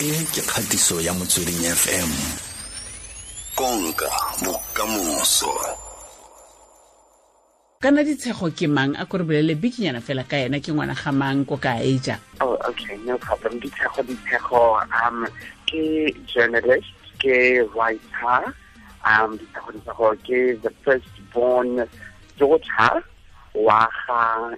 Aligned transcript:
e 0.00 0.24
ke 0.32 0.40
kgatiso 0.40 0.96
ya 1.04 1.12
motsweding 1.12 1.60
fm 1.76 2.08
konka 3.52 4.08
bokamoso. 4.40 5.52
Kana 7.84 8.00
ditshego 8.00 8.48
ke 8.48 8.64
mang 8.64 8.96
a 8.96 9.04
kore 9.04 9.28
bolele 9.28 9.52
bikinyana 9.60 10.00
fela 10.00 10.24
ka 10.24 10.40
ena 10.40 10.56
ke 10.56 10.72
ngwana 10.72 10.96
ga 10.96 11.12
mang 11.12 11.44
ko 11.44 11.60
ka 11.60 11.76
e 11.84 12.00
Oh, 12.40 12.56
okay, 12.64 12.96
no 13.04 13.18
problem. 13.18 13.60
Ditshego, 13.60 14.00
ditshego, 14.08 14.80
um, 14.88 15.28
ke 15.68 16.16
journalist, 16.24 16.96
ke 17.20 17.68
writer, 17.76 18.56
um, 19.04 19.36
ditshego, 19.36 19.68
ditshego, 19.76 20.08
ke 20.24 20.56
the 20.64 20.72
firstborn 20.80 21.84
daughter 22.40 23.04
wa 23.52 23.84
ga 24.08 24.56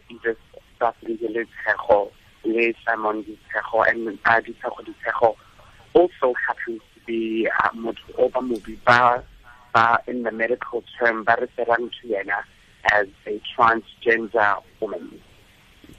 Letshego 0.79 2.21
le 2.45 2.74
Simon 2.84 3.22
Ditshego, 3.24 3.88
and 3.88 4.06
ditshego, 4.06 4.84
ditshego 4.84 5.36
also 5.95 6.34
happens 6.46 6.80
to 6.95 7.00
be 7.07 7.49
uh, 7.62 7.68
motho 7.76 8.18
o 8.18 8.29
ba 8.29 8.40
mobi 8.40 8.79
ba 8.85 9.22
ba 9.72 9.99
in 10.07 10.22
the 10.22 10.30
medical 10.30 10.82
term 10.99 11.25
ba 11.25 11.36
referang 11.36 11.90
to 12.00 12.08
yena 12.08 12.43
as 12.93 13.07
a 13.26 13.40
transgender 13.54 14.63
woman. 14.80 15.21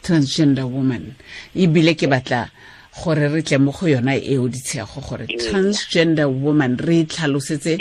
transgender 0.02 0.70
woman. 0.70 1.16
Ebile 1.56 1.96
ke 1.96 2.10
batla 2.10 2.50
gore 2.94 3.28
re 3.30 3.42
tle 3.42 3.58
mo 3.58 3.72
go 3.72 3.88
yona 3.88 4.16
eo 4.16 4.48
ditshego 4.48 5.02
gore 5.08 5.28
transgender 5.28 6.30
woman 6.30 6.78
re 6.78 7.06
tlhalosetse 7.06 7.80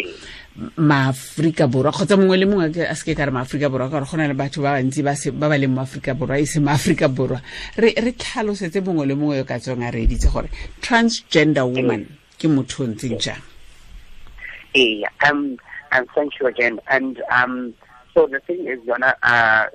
maaforika 0.77 1.67
borwa 1.67 1.93
kgotsa 1.93 2.17
mongwe 2.17 2.37
le 2.37 2.47
mongwe 2.47 2.65
a 2.67 2.71
ke- 2.71 2.89
a 2.91 2.95
seke 2.95 3.17
ka 3.17 3.25
re 3.25 3.33
maaforika 3.33 3.69
borwa 3.73 3.89
ka 3.89 4.01
gore 4.01 4.07
go 4.11 4.17
na 4.17 4.29
le 4.29 4.35
batho 4.35 4.61
ba 4.63 4.77
bantsi 4.77 5.01
ba 5.03 5.15
ba 5.49 5.57
leng 5.57 5.73
mo 5.73 5.81
aforika 5.81 6.13
borwa 6.15 6.37
e 6.39 6.45
se 6.47 6.61
maaforika 6.61 7.09
borwa 7.09 7.41
re 7.77 7.93
tlhalosetse 7.97 8.81
mongwe 8.85 9.07
le 9.07 9.15
mongwe 9.15 9.37
yo 9.41 9.45
ka 9.45 9.59
tsong 9.59 9.81
a 9.83 9.91
re 9.91 10.03
editse 10.05 10.29
gore 10.29 10.49
transgender 10.85 11.65
woman 11.65 12.05
ke 12.39 12.49
motho 12.49 12.85
o 12.85 12.87
ntseng 12.87 13.17
jang 13.19 13.41
Yeah, 14.75 15.09
um, 15.29 15.59
thank 16.15 16.41
you 16.41 16.47
again. 16.47 16.81
And 16.89 17.21
um, 17.31 17.75
so 18.15 18.27
the 18.27 18.41
thing 18.41 18.67
is, 18.67 18.79
Yona, 18.89 19.13
uh, 19.23 19.67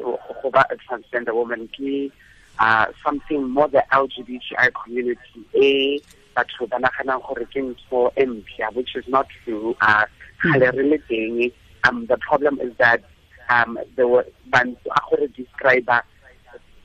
go 0.41 0.49
ba 0.49 0.65
transgender 0.89 1.35
woman, 1.35 1.69
ke 1.69 2.11
uh, 2.57 2.85
something 3.05 3.47
more 3.47 3.67
the 3.67 3.83
LGBTI 3.91 4.71
community, 4.73 5.21
a 5.53 6.01
batho 6.35 6.67
ba 6.67 6.79
naganang 6.81 7.21
gore 7.27 7.45
ke 7.45 7.61
ntho 7.61 8.09
e 8.17 8.25
which 8.73 8.95
is 8.95 9.07
not 9.07 9.27
true. 9.45 9.75
Uh, 9.81 10.05
kgale 10.41 10.71
re 10.71 10.97
teng. 11.09 11.51
um, 11.87 12.05
the 12.07 12.17
problem 12.17 12.59
is 12.59 12.73
that 12.77 13.03
um, 13.49 13.79
there 13.95 14.07
were 14.07 14.25
bantu 14.47 14.89
a 14.89 15.01
gore 15.09 15.27
describer 15.27 16.01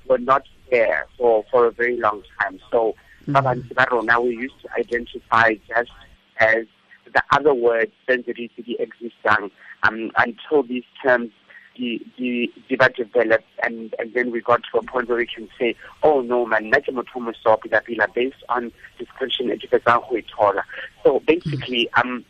were 0.09 0.19
not 0.19 0.45
there 0.71 1.07
for, 1.19 1.45
for 1.51 1.67
a 1.67 1.71
very 1.71 1.99
long 1.99 2.23
time. 2.41 2.59
So, 2.71 2.95
ba 3.29 3.41
bantsi 3.43 3.75
ba 3.75 3.87
rona, 3.91 4.21
we 4.21 4.31
used 4.37 4.61
to 4.63 4.69
identify 4.79 5.55
just 5.69 5.91
as 6.39 6.67
the 7.13 7.23
other 7.33 7.55
words 7.55 7.93
sensitivity 8.09 8.77
existing 8.79 9.51
um, 9.83 10.11
until 10.17 10.63
these 10.63 10.85
terms 11.03 11.31
the 11.77 12.01
the 12.19 12.53
the 12.69 12.77
developed 12.97 13.45
and 13.63 13.95
and 13.99 14.13
then 14.15 14.31
we 14.31 14.41
got 14.41 14.61
to 14.71 14.79
a 14.79 14.83
point 14.83 15.09
where 15.09 15.19
we 15.19 15.27
can 15.27 15.49
say 15.59 15.75
oh 16.03 16.21
no 16.21 16.45
man 16.45 16.71
nna 16.71 16.81
ke 16.85 16.93
motho 16.93 17.17
o 17.17 17.21
moso 17.21 17.57
pila 17.63 17.81
pila 17.87 18.07
based 18.15 18.45
on 18.49 18.71
description 18.99 19.49
ke 19.63 19.71
fetsang 19.73 20.05
go 20.09 20.21
thola 20.33 20.65
so 21.03 21.21
basically 21.21 21.89
um 22.03 22.25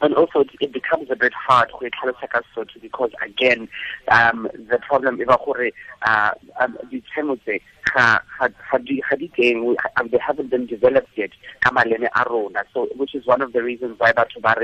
and 0.00 0.14
also 0.14 0.44
it, 0.60 0.72
becomes 0.72 1.10
a 1.10 1.16
bit 1.16 1.32
hard 1.34 1.70
go 1.72 1.86
itlhalosa 1.86 2.28
ka 2.30 2.40
sotho 2.54 2.80
because 2.80 3.10
again 3.22 3.68
um 4.08 4.48
the 4.70 4.78
problem 4.78 5.20
e 5.20 5.24
ba 5.24 5.38
gore 5.44 5.70
uh 6.02 6.32
um, 6.60 6.76
ditshemo 6.90 7.38
tse 7.44 7.60
they 10.10 10.18
haven't 10.18 10.50
been 10.50 10.66
developed 10.66 11.08
yet 11.16 11.30
a 11.64 11.70
so 12.72 12.88
which 12.96 13.14
is 13.14 13.26
one 13.26 13.40
of 13.42 13.52
the 13.52 13.62
reasons 13.62 13.94
why 13.98 14.12
batho 14.12 14.40
ba 14.40 14.54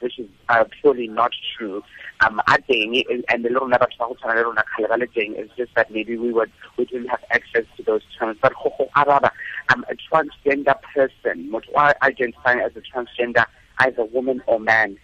which 0.00 0.18
is 0.18 0.26
uh, 0.48 0.64
purely 0.80 1.08
not 1.08 1.32
true. 1.56 1.82
Um 2.20 2.40
a 2.48 2.58
and- 2.68 3.24
and 3.28 3.42
le 3.44 3.60
rona 3.60 3.78
batho 3.78 3.98
ba 3.98 4.06
go 4.08 4.96
it's 5.14 5.56
just 5.56 5.74
that 5.74 5.90
maybe 5.90 6.16
we 6.16 6.32
would 6.32 6.50
we 6.76 6.84
didn't 6.84 7.08
have 7.08 7.24
access 7.30 7.64
to 7.76 7.82
those 7.82 8.02
terms. 8.18 8.38
But 8.42 8.52
araba 8.96 9.32
um 9.72 9.84
a 9.90 9.94
transgender 9.94 10.74
person 10.94 11.50
motho 11.50 11.70
o 11.76 11.92
identifying 12.02 12.60
as 12.60 12.72
a 12.76 12.80
transgender 12.80 13.44
either 13.80 14.04
woman 14.04 14.42
or 14.46 14.60
man 14.60 14.96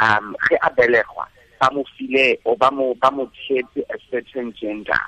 um 0.00 0.34
ge 0.48 0.56
a 0.62 0.70
belegwa 0.70 1.26
ba 1.60 1.70
mo 1.72 1.84
file 1.96 2.38
o 2.44 2.56
ba 2.56 2.70
mo 2.70 2.94
ba 2.94 3.10
mo 3.10 3.26
tshetse 3.30 3.82
a 3.90 3.96
certain 4.10 4.52
gender. 4.60 4.98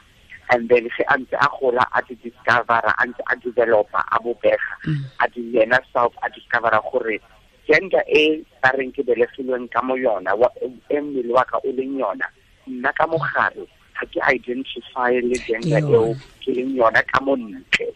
And 0.50 0.68
then 0.68 0.84
ge 0.88 1.02
a 1.10 1.18
ntse 1.18 1.34
a 1.34 1.48
gola 1.60 1.84
a 1.94 2.02
di 2.02 2.14
discovera 2.22 2.94
a 2.98 3.06
ntse 3.06 3.20
a 3.26 3.34
developa 3.36 4.04
a 4.12 4.18
bobega. 4.22 4.74
A 5.20 5.28
di 5.28 5.42
yena 5.52 5.80
self 5.92 6.14
a 6.22 6.28
discovera 6.30 6.80
gore 6.92 7.18
gender 7.66 8.02
e 8.06 8.44
ba 8.62 8.70
reng 8.78 8.92
ke 8.94 9.02
belegilweng 9.02 9.66
ka 9.70 9.82
mo 9.82 9.94
yona 9.98 10.36
wa- 10.38 10.54
e 10.62 11.00
mmele 11.00 11.32
wa 11.34 11.42
ka 11.44 11.58
o 11.64 11.70
leng 11.72 11.98
yona 11.98 12.26
nna 12.68 12.92
ka 12.94 13.06
mogare 13.10 13.66
ga 13.98 14.06
ke 14.06 14.20
identify 14.22 15.10
le 15.18 15.38
gender 15.42 15.82
eo 15.90 16.14
ke 16.44 16.54
leng 16.54 16.76
yona 16.78 17.02
ka 17.10 17.18
mo 17.20 17.34
ntle. 17.34 17.90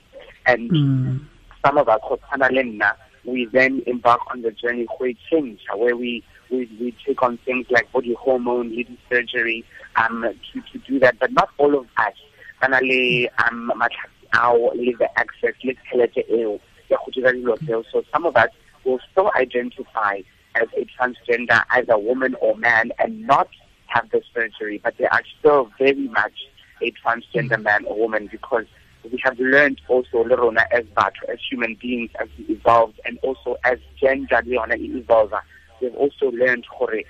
And 0.47 0.71
Mm. 0.73 1.21
some 1.65 1.79
of 1.79 1.89
us 1.89 2.01
go 2.09 2.17
tshwana 2.19 2.51
le 2.51 2.63
nna 2.67 2.91
we 3.25 3.45
then 3.53 3.83
embark 3.87 4.19
on 4.33 4.43
the 4.43 4.51
journey 4.51 4.87
go 4.99 5.05
e 5.07 5.15
change 5.31 5.61
where 5.77 5.95
we 5.95 6.25
we, 6.51 6.69
we 6.81 6.95
take 7.07 7.23
on 7.23 7.39
things 7.39 7.67
like 7.71 7.91
body 7.93 8.15
hormone 8.15 8.71
leading 8.71 8.99
surgery 9.09 9.65
um 9.97 10.25
to, 10.53 10.61
to 10.73 10.79
do 10.87 10.99
that. 11.01 11.19
But 11.19 11.33
not 11.33 11.51
all 11.59 11.79
of 11.79 11.87
us. 11.97 12.15
Le 12.63 13.29
um 13.47 13.73
le 13.79 14.93
the 14.99 15.09
access 15.17 15.55
le 15.65 15.75
tšhelete 15.75 16.25
eo 16.31 16.61
ya 16.89 16.99
go 17.05 17.11
dira 17.13 17.33
dilo 17.33 17.57
tseo. 17.59 17.85
So 17.91 18.03
some 18.13 18.27
of 18.27 18.37
us 18.37 18.51
will 18.85 19.01
still 19.11 19.31
identify 19.37 20.21
as 20.55 20.69
a 20.77 20.85
transgender 20.99 21.63
either 21.71 21.97
woman 21.99 22.35
or 22.41 22.57
man 22.57 22.93
and 22.99 23.27
not 23.27 23.49
have 23.87 24.11
the 24.11 24.23
surgery. 24.35 24.79
But 24.83 24.97
they 24.99 25.07
are 25.07 25.23
still 25.39 25.71
very 25.79 26.09
much 26.09 26.49
a 26.83 26.93
transgender 26.93 27.63
man 27.63 27.85
or 27.87 27.97
woman 27.97 28.29
because 28.31 28.67
we 29.11 29.19
have 29.25 29.39
learned 29.39 29.81
also 29.89 30.25
le 30.25 30.37
rona 30.37 30.67
as 30.71 30.85
batho 30.97 31.25
as 31.33 31.39
human 31.51 31.75
beings 31.81 32.11
as 32.21 32.29
we 32.39 32.55
evolved 32.55 33.01
and 33.05 33.19
also 33.23 33.57
as 33.65 33.79
gender 33.99 34.43
le 34.45 34.57
yona 34.57 34.77
e 34.77 34.89
evolva 35.01 35.41
we've 35.81 35.95
also 35.95 36.31
learned 36.31 36.67
gore 36.79 37.03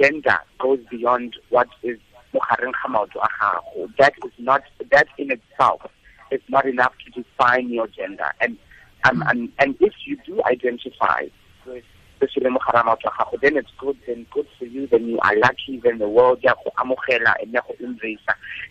gender 0.00 0.38
goes 0.58 0.80
beyond 0.90 1.36
what 1.50 1.68
is 1.82 1.98
mo 2.32 2.40
gareng 2.40 2.72
ga 2.72 2.88
maoto 2.88 3.20
a 3.22 3.28
gago. 3.38 3.90
That 3.98 4.14
is 4.24 4.32
not 4.38 4.62
that 4.90 5.08
in 5.18 5.30
itself 5.30 5.82
is 6.30 6.42
not 6.48 6.66
enough 6.66 6.92
to 7.04 7.10
define 7.22 7.70
your 7.70 7.88
gender. 7.88 8.30
And 8.40 8.58
and, 9.04 9.22
and 9.58 9.76
if 9.80 9.94
you 10.04 10.18
do 10.26 10.42
identify 10.44 11.22
with 11.66 11.84
gago 12.20 13.40
then 13.40 13.56
it's 13.56 13.70
good 13.78 13.96
then 14.06 14.26
good 14.32 14.46
for 14.58 14.64
you 14.64 14.86
then 14.88 15.06
you 15.06 15.18
are 15.20 15.36
lucky 15.36 15.80
then 15.82 15.98
the 15.98 16.08
world 16.08 16.38
ya 16.42 16.54
go 16.64 16.72
and 16.78 17.52
ya 17.52 17.60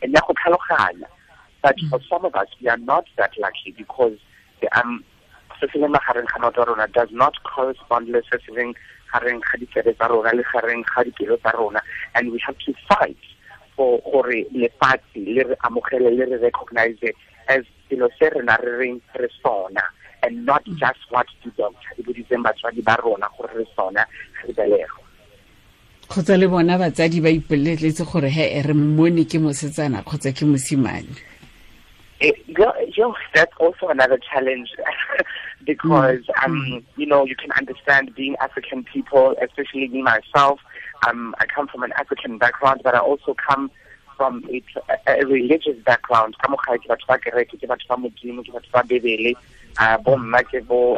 and 0.02 1.06
but 1.64 1.76
for 1.90 2.00
some 2.10 2.26
of 2.26 2.36
us 2.36 2.48
we 2.62 2.68
are 2.68 2.78
not 2.78 3.06
that 3.18 3.32
lucky 3.40 3.74
because 3.78 4.18
the, 4.62 4.80
um 4.80 5.04
se 5.60 5.68
does 6.94 7.10
not 7.12 7.34
correspond 7.44 8.10
le 8.10 8.22
se 8.24 8.38
se 8.46 8.74
gareng 9.14 9.40
ga 9.42 9.58
ditsebe 9.58 9.94
tsa 9.94 10.08
rona 10.08 10.32
le 10.34 10.44
gareng 10.54 10.84
ga 10.84 11.04
dipelo 11.04 11.38
tsa 11.38 11.52
rona 11.58 11.82
and 12.16 12.32
we 12.32 12.40
have 12.46 12.58
to 12.58 12.74
fight 12.88 13.18
for 13.76 14.02
gore 14.12 14.46
lefatshe 14.54 15.22
le 15.26 15.44
re 15.44 15.56
amogele 15.64 16.10
le 16.18 16.26
re 16.26 16.38
recognize 16.38 17.14
as 17.48 17.64
selo 17.90 18.10
se 18.20 18.30
re 18.30 18.42
na 18.44 18.56
re 18.58 18.78
reng 18.78 19.02
re 19.16 19.30
sona 19.42 19.84
and 20.24 20.46
not 20.46 20.64
just 20.66 21.00
what 21.10 21.28
the 21.44 21.52
doctor 21.58 21.90
di 21.96 22.04
boditseng 22.04 22.44
batswadi 22.44 22.82
ba 22.84 22.98
rona 23.04 23.28
gore 23.38 23.54
re 23.56 23.66
sona 23.76 24.06
re 24.44 24.54
belegwa 24.54 25.06
kgotsa 26.10 26.38
le 26.38 26.48
bona 26.48 26.78
batsadi 26.78 27.22
ba 27.22 27.30
ipoleletse 27.30 28.04
gore 28.04 28.30
he 28.30 28.62
re 28.62 28.74
mmone 28.74 29.26
ke 29.28 29.40
mosetsana 29.40 30.02
kgotsa 30.04 30.32
ke 30.34 30.44
mosimane 30.46 31.16
it, 32.20 32.36
that's 33.34 33.54
also 33.60 33.88
another 33.90 34.18
challenge 34.18 34.70
because 35.68 36.24
um, 36.44 36.84
you 36.96 37.06
know 37.06 37.26
you 37.26 37.36
can 37.36 37.52
understand 37.52 38.16
being 38.16 38.36
African 38.38 38.84
people, 38.84 39.36
especially 39.42 39.88
me 39.90 40.02
myself. 40.02 40.60
Um, 41.08 41.36
I 41.40 41.46
come 41.46 41.68
from 41.68 41.84
an 41.84 41.92
African 41.94 42.40
background, 42.40 42.82
but 42.84 42.96
I 42.96 43.00
also 43.00 43.36
come 43.36 43.70
from 44.16 44.44
a, 44.50 44.64
a 45.06 45.26
religious 45.28 45.78
background. 45.86 46.36
Ka 46.40 46.48
mogare 46.48 46.80
ke 46.80 46.88
batho 46.90 47.06
ba 47.08 47.20
kereke, 47.20 47.60
ke 47.62 47.68
batho 47.70 47.88
ba 47.88 47.98
modimo, 47.98 48.42
ke 48.42 48.52
batho 48.56 48.72
ba 48.72 48.82
bebele. 48.82 49.36
Bo 50.04 50.18
mma 50.18 50.42
ke 50.44 50.66
bo 50.66 50.98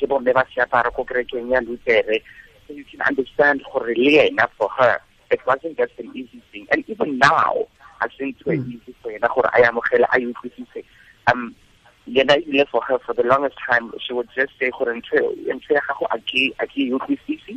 ke 0.00 0.08
bo 0.08 0.18
mme 0.18 0.32
ba 0.32 0.44
seaparo 0.50 0.92
ko 0.92 1.04
kerekeng 1.04 1.50
ya 1.52 1.60
Lutere. 1.60 2.22
So 2.66 2.74
you 2.74 2.84
can 2.84 3.00
understand 3.02 3.62
gore 3.70 3.94
le 3.94 4.10
yena 4.18 4.48
for 4.58 4.68
her, 4.70 4.98
it 5.30 5.40
wasn't 5.46 5.76
just 5.78 5.92
an 5.98 6.10
easy 6.16 6.42
thing. 6.50 6.66
And 6.72 6.82
even 6.88 7.18
now, 7.18 7.68
I 8.00 8.08
think 8.18 8.38
to 8.38 8.44
mm. 8.46 8.66
easy 8.66 8.94
for 9.02 9.12
yena 9.12 9.28
gore 9.32 9.50
a 9.54 9.62
amogele 9.62 10.06
a 10.12 10.18
utlwisise. 10.18 10.84
Um, 11.28 11.54
yena 12.06 12.36
ile 12.36 12.64
for 12.70 12.82
her 12.82 12.98
for 12.98 13.14
the 13.14 13.22
longest 13.22 13.56
time 13.68 13.92
she 13.98 14.12
would 14.12 14.28
just 14.34 14.52
say 14.58 14.70
gore 14.70 14.94
ntho 14.94 15.74
ya 15.74 15.80
gago 15.88 16.06
a 16.10 16.18
ke 16.18 16.54
ke 16.66 16.90
utlwisise 16.92 17.56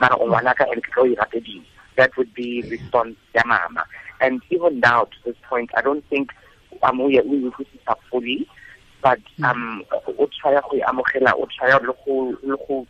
mara 0.00 0.16
o 0.16 0.26
ngwana 0.26 0.54
ka 0.54 0.64
and 0.70 0.82
ke 0.82 0.90
tlo 0.92 1.06
e 1.06 1.14
rapedisa 1.14 1.64
that 1.96 2.14
would 2.16 2.32
be 2.34 2.60
response 2.68 3.16
ya 3.34 3.42
mama. 3.46 3.82
And 4.20 4.42
even 4.50 4.80
now 4.80 5.04
to 5.04 5.16
this 5.24 5.36
point 5.48 5.70
i 5.76 5.80
don't 5.82 6.04
think 6.08 6.32
um 6.82 7.00
o 7.00 7.06
o 7.06 7.08
utlwisisa 7.08 7.96
fully 8.10 8.46
but 9.02 9.20
um 9.42 9.82
o 10.18 10.26
tshaya 10.26 10.60
go 10.68 10.76
e 10.76 10.82
amogela 10.82 11.32
o 11.36 11.46
tshaya 11.46 11.80
le 11.80 11.94
go 12.66 12.86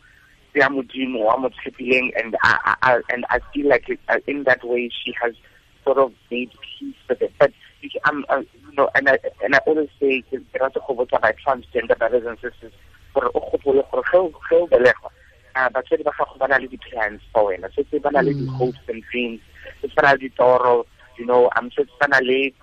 tseya 0.57 0.69
modimo 0.69 1.25
wa 1.25 1.37
mo 1.37 1.49
tshepileng 1.49 2.11
and 2.17 2.35
I, 2.43 2.75
I, 2.81 3.01
and 3.09 3.25
I 3.29 3.39
feel 3.53 3.69
like 3.69 3.85
uh, 4.09 4.19
in 4.27 4.43
that 4.43 4.63
way 4.63 4.89
she 4.89 5.13
has 5.21 5.33
sort 5.83 5.97
of 5.97 6.11
made 6.31 6.49
peace 6.61 6.95
with 7.07 7.21
it. 7.21 7.31
But 7.39 7.53
um, 8.05 8.25
uh, 8.29 8.41
know 8.77 8.89
and 8.95 9.09
I, 9.09 9.19
and 9.43 9.55
I 9.55 9.59
always 9.65 9.89
say 9.99 10.21
ke 10.21 10.39
rata 10.59 10.79
go 10.87 10.95
botsa 10.95 11.19
by 11.21 11.33
transgender 11.33 11.97
brothers 11.97 12.25
and 12.25 12.37
sisters 12.39 12.73
gore 13.13 13.31
o 13.33 13.39
gopole 13.51 13.83
gore 13.91 14.03
ge 14.11 14.55
o 14.55 14.67
belegwa 14.67 15.11
uh, 15.55 15.69
batswadi 15.69 16.03
ba 16.03 16.11
gago 16.17 16.37
ba 16.39 16.47
na 16.47 16.57
le 16.57 16.67
di-plans 16.67 17.21
for 17.33 17.51
wena. 17.51 17.69
Setse 17.75 18.01
ba 18.01 18.11
na 18.11 18.21
le 18.21 18.33
di-hopes 18.33 18.79
and 18.87 19.03
dreams 19.11 19.41
setse 19.81 19.95
ba 19.95 20.01
na 20.03 20.11
le 20.11 20.29
ditoro 20.29 20.85
you 21.17 21.25
know 21.25 21.49
um 21.57 21.69
setse 21.71 21.91
ba 21.99 22.07
na 22.07 22.19
le 22.21 22.53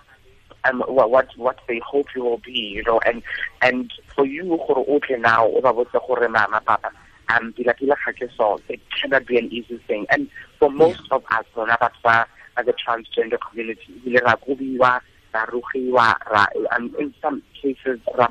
um, 0.64 0.82
what 0.86 1.28
what 1.36 1.58
they 1.68 1.80
hope 1.80 2.06
you 2.14 2.24
will 2.24 2.38
be, 2.38 2.58
you 2.78 2.82
know, 2.84 3.00
and 3.04 3.22
and 3.60 3.92
for 4.14 4.24
you 4.24 4.44
gore 4.66 4.84
o 4.86 4.98
tle 5.00 5.18
now 5.18 5.46
o 5.46 5.60
ba 5.60 5.72
botse 5.72 5.98
gore 6.06 6.28
mama 6.28 6.60
papa 6.64 6.90
um 7.28 7.52
pila 7.52 7.74
pila 7.74 7.96
ga 8.04 8.12
ke 8.12 8.30
so 8.36 8.60
it 8.68 8.80
cannot 8.94 9.26
be 9.26 9.38
an 9.38 9.50
easy 9.52 9.78
thing. 9.88 10.06
And 10.10 10.28
for 10.58 10.70
most 10.70 11.02
yeah. 11.10 11.16
of 11.16 11.24
us 11.30 11.44
rona 11.56 11.76
batho 11.80 12.02
ba 12.02 12.26
the 12.64 12.72
transgender 12.72 13.38
community 13.50 13.92
we 14.06 14.12
ile 14.12 14.20
ra 14.24 14.36
kubiwa 14.36 15.00
ra 15.34 15.46
rugiwa 15.46 16.14
ra 16.30 16.46
um, 16.76 16.94
in 16.98 17.12
some 17.20 17.42
cases 17.60 18.00
ra 18.16 18.28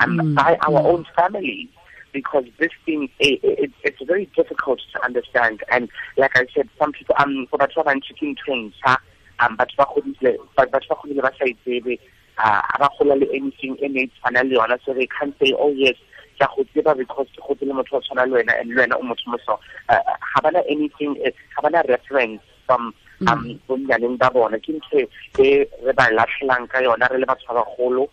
um, 0.00 0.18
mm. 0.18 0.34
by 0.34 0.56
our 0.66 0.80
mm. 0.80 0.84
own 0.84 1.06
families 1.16 1.68
because 2.12 2.44
this 2.58 2.72
thing 2.84 3.08
it, 3.18 3.40
it, 3.42 3.70
it's 3.84 4.02
very 4.06 4.28
difficult 4.34 4.80
to 4.92 5.04
understand 5.04 5.62
and 5.70 5.88
like 6.16 6.32
I 6.34 6.46
said 6.54 6.68
some 6.78 6.92
people 6.92 7.14
um 7.18 7.46
for 7.50 7.58
batho 7.58 7.84
ba 7.84 7.92
bantsi 7.92 8.16
ke 8.16 8.24
ntho 8.32 8.72
huh? 8.82 8.96
um 9.40 9.56
batho 9.56 9.76
ba 9.76 9.86
godile 9.92 10.32
batho 10.56 10.88
ba 10.88 10.96
godile 10.96 11.22
ba 11.22 11.32
sa 11.38 11.44
itsebe 11.44 11.98
uh 12.38 12.62
ba 12.80 12.88
gola 12.98 13.16
le 13.20 13.26
anything 13.36 13.76
e 13.84 13.88
ne 13.88 14.08
e 14.08 14.10
tshwana 14.16 14.48
le 14.48 14.56
yona 14.56 14.78
so 14.84 14.94
they 14.94 15.06
can't 15.06 15.36
say 15.38 15.52
oh 15.58 15.70
yes 15.70 15.96
ka 16.40 16.48
go 16.56 16.64
tseba 16.64 16.96
because 16.96 17.28
ke 17.36 17.40
gotse 17.44 17.64
le 17.68 17.76
motho 17.76 17.96
o 17.96 18.00
tshwana 18.00 18.24
le 18.26 18.40
wena 18.40 18.60
and 18.60 18.70
le 18.70 18.82
wena 18.82 18.96
o 18.96 19.02
motho 19.02 19.26
mo 19.28 19.38
so 19.44 19.60
ga 19.88 20.40
bana 20.42 20.64
anything 20.70 21.14
ga 21.20 21.60
bana 21.62 21.84
reference 21.88 22.40
from 22.66 22.94
Mm. 23.20 23.28
um 23.32 23.60
bonnyaneng 23.68 24.18
ba 24.18 24.30
bona? 24.30 24.58
Ke 24.58 24.76
ntho 24.76 25.08
e 25.40 25.66
re 25.84 25.92
ba 25.92 26.10
latlhelang 26.12 26.68
ka 26.68 26.84
yona 26.84 27.08
re 27.10 27.18
le 27.18 27.26
batho 27.26 27.48
ba 27.48 27.64
bagolo. 27.64 28.08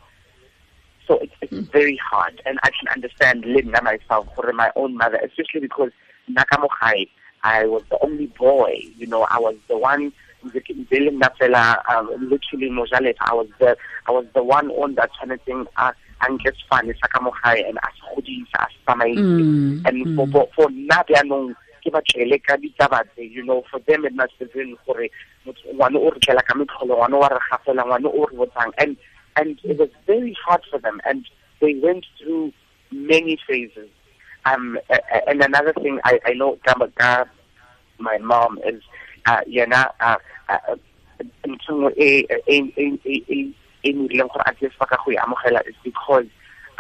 So 1.08 1.20
it's, 1.20 1.36
it's 1.42 1.52
mm. 1.52 1.72
very 1.72 2.00
hard 2.00 2.42
and 2.46 2.58
i 2.64 2.70
can 2.72 2.88
understand 2.96 3.44
Linda 3.44 3.82
myself 3.84 4.26
for 4.36 4.52
my 4.54 4.72
own 4.78 4.96
mother 4.96 5.18
especially 5.18 5.60
because 5.68 5.92
naka 6.30 6.58
mo 6.58 6.70
i 7.44 7.66
was 7.66 7.84
the 7.90 8.00
only 8.02 8.28
boy 8.28 8.72
you 8.98 9.06
know 9.06 9.28
i 9.30 9.38
was 9.38 9.56
the 9.68 9.78
one 9.78 10.14
ntle 10.46 11.12
nna 11.12 11.30
fela 11.40 11.64
um, 11.92 12.08
literally 12.30 12.70
mojaleta 12.70 13.24
i 13.32 13.34
was 13.34 13.48
the 13.60 13.76
i 14.08 14.12
was 14.12 14.26
the 14.34 14.44
one 14.44 14.70
on 14.72 14.96
that 14.96 15.10
tshwanetseng 15.12 15.66
a 15.78 15.94
nke 16.30 16.52
sefane 16.56 16.94
sa 17.00 17.08
ka 17.08 17.20
mo 17.22 17.32
gae 17.44 17.64
and 17.68 17.78
a 17.78 17.90
se 17.96 18.04
godisa 18.16 18.60
a 18.60 18.68
se 18.72 18.78
tsamaise. 18.86 19.20
Mm, 19.20 19.84
and 19.86 20.16
for 20.16 20.48
for 20.56 20.70
nna 20.70 21.04
bjanong 21.08 21.56
ke 21.84 21.92
ba 21.92 22.02
tlele 22.02 22.40
ka 22.40 22.56
ditabatse 22.58 23.20
you 23.20 23.44
know 23.44 23.64
for 23.70 23.80
them 23.88 24.06
it 24.06 24.16
must 24.16 24.34
have 24.40 24.54
been 24.54 24.78
gore 24.88 25.10
ngwane 25.46 25.98
o 26.00 26.10
re 26.10 26.20
tlela 26.20 26.42
ka 26.48 26.56
metlholo 26.56 26.96
ngwane 26.96 27.18
wa 27.20 27.28
re 27.28 27.40
gafela 27.52 27.84
ngwane 27.84 28.08
o 28.08 28.26
re 28.26 28.36
botsang. 28.38 28.72
And 28.78 28.98
and 29.36 29.60
it 29.64 29.78
was 29.78 29.90
very 30.08 30.36
hard 30.46 30.64
for 30.70 30.80
them. 30.80 31.02
And 31.06 31.26
they 31.60 31.76
went 31.76 32.06
through 32.18 32.54
many 32.92 33.38
phases. 33.48 33.90
Um 34.46 34.78
and 35.28 35.44
another 35.44 35.74
thing 35.74 36.00
i 36.04 36.20
i 36.26 36.34
know 36.34 36.58
ka 36.64 37.26
my 38.00 38.18
mom 38.18 38.60
is 38.66 38.82
uh 39.26 39.42
yena 39.48 39.88
uh 40.00 40.18
ntho 41.48 41.72
nngwe 41.72 41.92
e 41.96 42.10
e 43.84 43.90
nileng 43.94 44.32
gore 44.32 44.44
a 44.46 44.54
tse 44.56 44.70
ka 44.80 44.98
go 45.04 45.12
e 45.12 45.16
amogela 45.16 45.62
is 45.68 45.76
because 45.84 46.28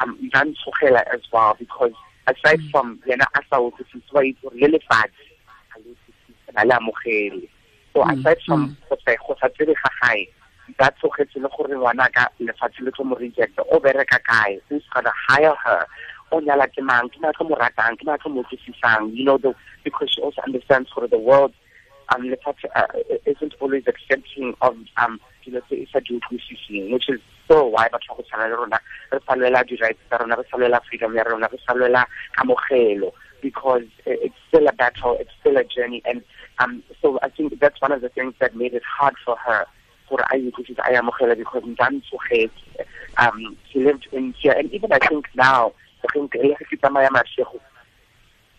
um 0.03 0.17
nka 0.27 0.43
ntshogela 0.43 1.03
as 1.13 1.21
well 1.31 1.55
because 1.59 1.95
aside 2.27 2.61
from 2.71 2.99
yena 3.07 3.25
a 3.33 3.41
sa 3.49 3.59
utlwisise 3.59 4.11
wa 4.11 4.25
itse 4.25 4.41
gore 4.41 4.57
le 4.59 4.67
lefatshe 4.67 5.33
a 5.75 5.79
le 5.79 5.91
utlwisise 5.93 6.51
na 6.53 6.63
le 6.63 6.73
amogele 6.75 7.49
so 7.93 8.03
mm, 8.03 8.09
aside 8.11 8.39
from 8.45 8.61
mm. 8.69 8.75
go 9.27 9.35
sa 9.39 9.49
tsebe 9.49 9.73
ga 9.73 9.89
gae 10.01 10.27
ba 10.77 10.91
tsogetse 10.91 11.39
le 11.39 11.49
gore 11.49 11.75
ngwana 11.75 12.09
ka 12.09 12.29
lefatshe 12.39 12.83
le 12.83 12.91
tlo 12.91 13.05
mo 13.05 13.15
reject 13.15 13.59
o 13.59 13.79
bereka 13.79 14.19
kae? 14.23 14.59
Who's 14.69 14.83
gonna 14.93 15.11
hire 15.27 15.55
her? 15.65 15.85
O 16.31 16.39
nyala 16.39 16.67
ke 16.67 16.81
mang? 16.81 17.09
Ke 17.09 17.19
na 17.19 17.31
tlo 17.31 17.49
mo 17.49 17.55
ratang? 17.55 17.97
Ke 17.99 18.05
na 18.05 18.17
tlo 18.17 18.31
mo 18.31 18.43
utlwisisang? 18.43 19.13
You 19.13 19.25
know 19.25 19.37
the, 19.37 19.53
because 19.83 20.09
she 20.09 20.21
also 20.21 20.41
understands 20.41 20.89
for 20.93 21.07
the 21.07 21.19
world 21.19 21.53
um, 22.15 22.35
uh, 22.75 22.87
isn't 23.25 23.53
always 23.59 23.83
accepting 23.87 24.55
of 24.61 24.77
um, 24.97 25.19
dilo 25.45 25.61
tse 25.67 25.75
e 25.75 25.87
sa 25.91 25.99
di 25.99 26.19
utlwisiseng 26.19 26.91
which 26.91 27.09
is 27.09 27.19
so 27.47 27.65
why 27.67 27.87
ba 27.89 27.99
tla 27.99 28.15
go 28.15 28.23
tshwana 28.23 28.49
le 28.49 28.55
rona. 28.55 28.79
Re 29.11 29.19
sa 29.27 29.35
lwela 29.35 29.67
di-rights 29.67 29.99
tsa 30.09 30.17
rona 30.19 30.35
re 30.35 30.43
sa 30.49 30.57
lwela 30.57 30.79
freedom 30.87 31.15
ya 31.15 31.23
rona 31.23 31.47
re 31.51 31.59
sa 31.65 31.73
lwela 31.73 32.05
kamogelo 32.37 33.11
because 33.41 33.83
it's 34.05 34.35
still 34.47 34.67
a 34.67 34.73
battle 34.73 35.17
it's 35.19 35.31
still 35.41 35.57
a 35.57 35.63
journey 35.63 36.01
and 36.05 36.23
um, 36.59 36.81
so 37.01 37.19
I 37.21 37.29
think 37.29 37.59
that's 37.59 37.81
one 37.81 37.91
of 37.91 38.01
the 38.01 38.09
things 38.09 38.35
that 38.39 38.55
made 38.55 38.73
it 38.73 38.83
hard 38.83 39.15
for 39.25 39.35
her 39.37 39.65
gore 40.09 40.25
a 40.31 40.35
ikutlwise 40.35 40.79
a 40.79 41.01
amogela 41.01 41.35
because 41.37 41.63
ntantsogetse 41.63 42.85
um 43.17 43.57
she 43.69 43.79
lived 43.79 44.07
in 44.11 44.33
fear 44.41 44.53
and 44.57 44.71
even 44.71 44.91
I 44.91 44.99
think 44.99 45.27
now 45.35 45.73
I 46.03 46.07
think 46.13 46.35
le 46.35 46.55
ge 46.55 46.65
ke 46.69 46.77
tsamaya 46.79 47.09
mashego 47.09 47.59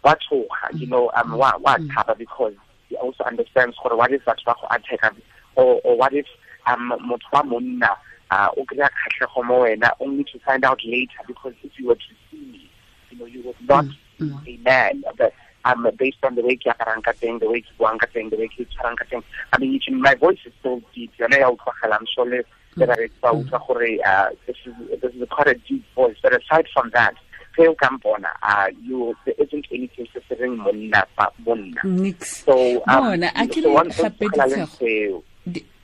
wa 0.04 0.14
tshoga 0.14 0.68
you 0.78 0.86
know 0.86 1.10
um 1.16 1.36
wa 1.36 1.52
wa 1.60 1.76
thaba 1.96 2.16
because 2.18 2.54
he 2.88 2.96
also 2.96 3.24
understands 3.24 3.76
gore 3.82 3.96
what 3.96 4.12
if 4.12 4.24
batho 4.24 4.44
ba 4.44 4.54
go 4.60 4.66
attack 4.70 5.14
or, 5.56 5.80
or 5.84 5.96
what 5.96 6.12
if 6.12 6.26
um 6.66 6.92
motho 7.08 7.32
wa 7.32 7.42
monna 7.42 7.96
uh 8.30 8.48
o 8.56 8.64
kry-a 8.64 8.88
kgatlhego 8.88 9.44
mo 9.44 9.64
wena 9.64 9.90
only 10.00 10.24
to 10.24 10.38
find 10.40 10.64
out 10.64 10.80
later 10.84 11.20
because 11.26 11.54
if 11.62 11.72
you 11.78 11.88
were 11.88 11.94
to 11.94 12.12
see 12.30 12.44
me 12.52 12.70
you 13.10 13.18
know 13.18 13.26
you 13.26 13.42
would 13.42 13.60
not 13.68 13.84
mm 14.18 14.30
-hmm. 14.30 14.48
a 14.48 14.54
man 14.62 15.02
but 15.18 15.32
um 15.64 15.88
based 15.96 16.22
on 16.22 16.34
the 16.34 16.42
way 16.42 16.56
ke 16.56 16.68
aparang 16.72 17.02
ka 17.02 17.12
teng 17.20 17.38
the 17.40 17.48
way 17.48 17.60
ke 17.60 17.72
buang 17.78 17.98
ka 17.98 18.06
teng 18.14 18.30
the 18.30 18.36
way 18.36 18.48
ke 18.48 18.66
tshwarang 18.68 18.96
ka 18.96 19.04
teng 19.10 19.22
i 19.52 19.58
mean 19.58 19.78
can, 19.80 20.00
my 20.00 20.14
voice 20.14 20.40
is 20.44 20.52
still 20.60 20.80
deep 20.94 21.12
yone 21.18 21.38
ya 21.44 21.48
utlwagela 21.50 21.96
i'm 21.98 22.06
sure 22.06 22.28
le 22.28 22.40
le 22.76 22.86
ba 22.86 22.94
re 23.00 23.08
ba 23.22 23.32
utlwa 23.32 23.60
gore 23.66 23.90
uh 24.04 24.28
this 24.46 24.56
is 24.66 24.74
this 25.00 25.12
is 25.14 25.28
quite 25.28 25.48
a 25.48 25.58
deep 25.68 25.84
voice 25.94 26.18
but 26.22 26.36
aside 26.40 26.66
from 26.74 26.90
that 26.90 27.14
ge 27.56 27.68
o 27.68 27.74
ka 27.74 27.90
mpona 27.90 28.30
uh 28.42 28.68
you 28.82 29.14
there 29.24 29.36
isn't 29.38 29.66
anything 29.70 30.06
se 30.12 30.20
se 30.28 30.34
reng 30.34 30.56
monna 30.56 31.06
ba 31.16 31.30
monna. 31.46 31.82
So 32.22 32.82
um 32.88 33.14
bona 33.14 33.30
a 33.34 33.46
ke 33.46 33.62
gape 33.62 34.26
ditshego 34.28 35.22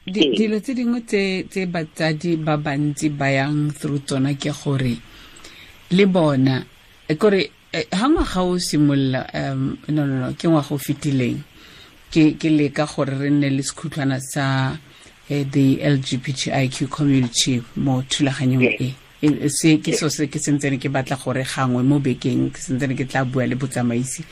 dilo 0.07 0.61
tse 0.61 0.75
dingwe 0.75 1.01
tse 1.07 1.67
batsadi 1.67 2.37
ba 2.37 2.57
bantsi 2.57 3.09
ba 3.09 3.31
yang 3.31 3.71
through 3.71 4.03
tsona 4.07 4.35
ke 4.35 4.51
gore 4.51 4.97
le 5.91 6.05
bona 6.07 6.65
kore 7.19 7.51
ha 7.93 8.09
ngwaga 8.09 8.43
o 8.43 8.59
simolola 8.59 9.27
um 9.35 9.77
no 9.89 10.07
no 10.07 10.15
no 10.27 10.35
ke 10.35 10.49
ngwaga 10.49 10.75
o 10.75 10.79
fetileng 10.79 11.39
ke 12.11 12.35
ke 12.41 12.49
leka 12.51 12.87
gore 12.87 13.15
re 13.19 13.31
nne 13.31 13.51
le 13.51 13.63
sekhutlhwana 13.63 14.19
sa 14.21 14.75
the 15.29 15.79
lgbtiq 15.79 16.89
community 16.91 17.63
mo 17.77 18.03
thulaganyong 18.11 18.67
e 18.81 18.95
se 19.49 19.77
ke 19.85 19.93
so 19.93 20.09
se 20.09 20.27
ke 20.33 20.39
sentsene 20.41 20.81
ke 20.81 20.89
batla 20.89 21.17
gore 21.17 21.45
gangwe 21.45 21.83
mo 21.85 22.01
bekeng 22.01 22.49
ke 22.51 22.61
sentsene 22.61 22.97
ke 22.97 23.05
tla 23.05 23.25
bua 23.25 23.45
le 23.47 23.55
botsamaisi 23.55 24.25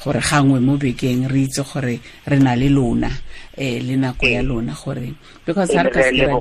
gore 0.00 0.20
gangwe 0.20 0.60
mo 0.60 0.76
bekeng 0.80 1.28
re 1.28 1.44
itse 1.44 1.60
gore 1.60 2.00
re 2.24 2.38
na 2.40 2.56
le 2.56 2.68
lona 2.72 3.10
eh 3.52 3.82
le 3.84 3.96
nako 3.96 4.26
ya 4.26 4.42
lona 4.42 4.72
gore 4.72 5.12
because 5.44 5.76
ha 5.76 5.82
re 5.84 5.90
ka 5.92 6.00
se 6.02 6.12
dira 6.16 6.40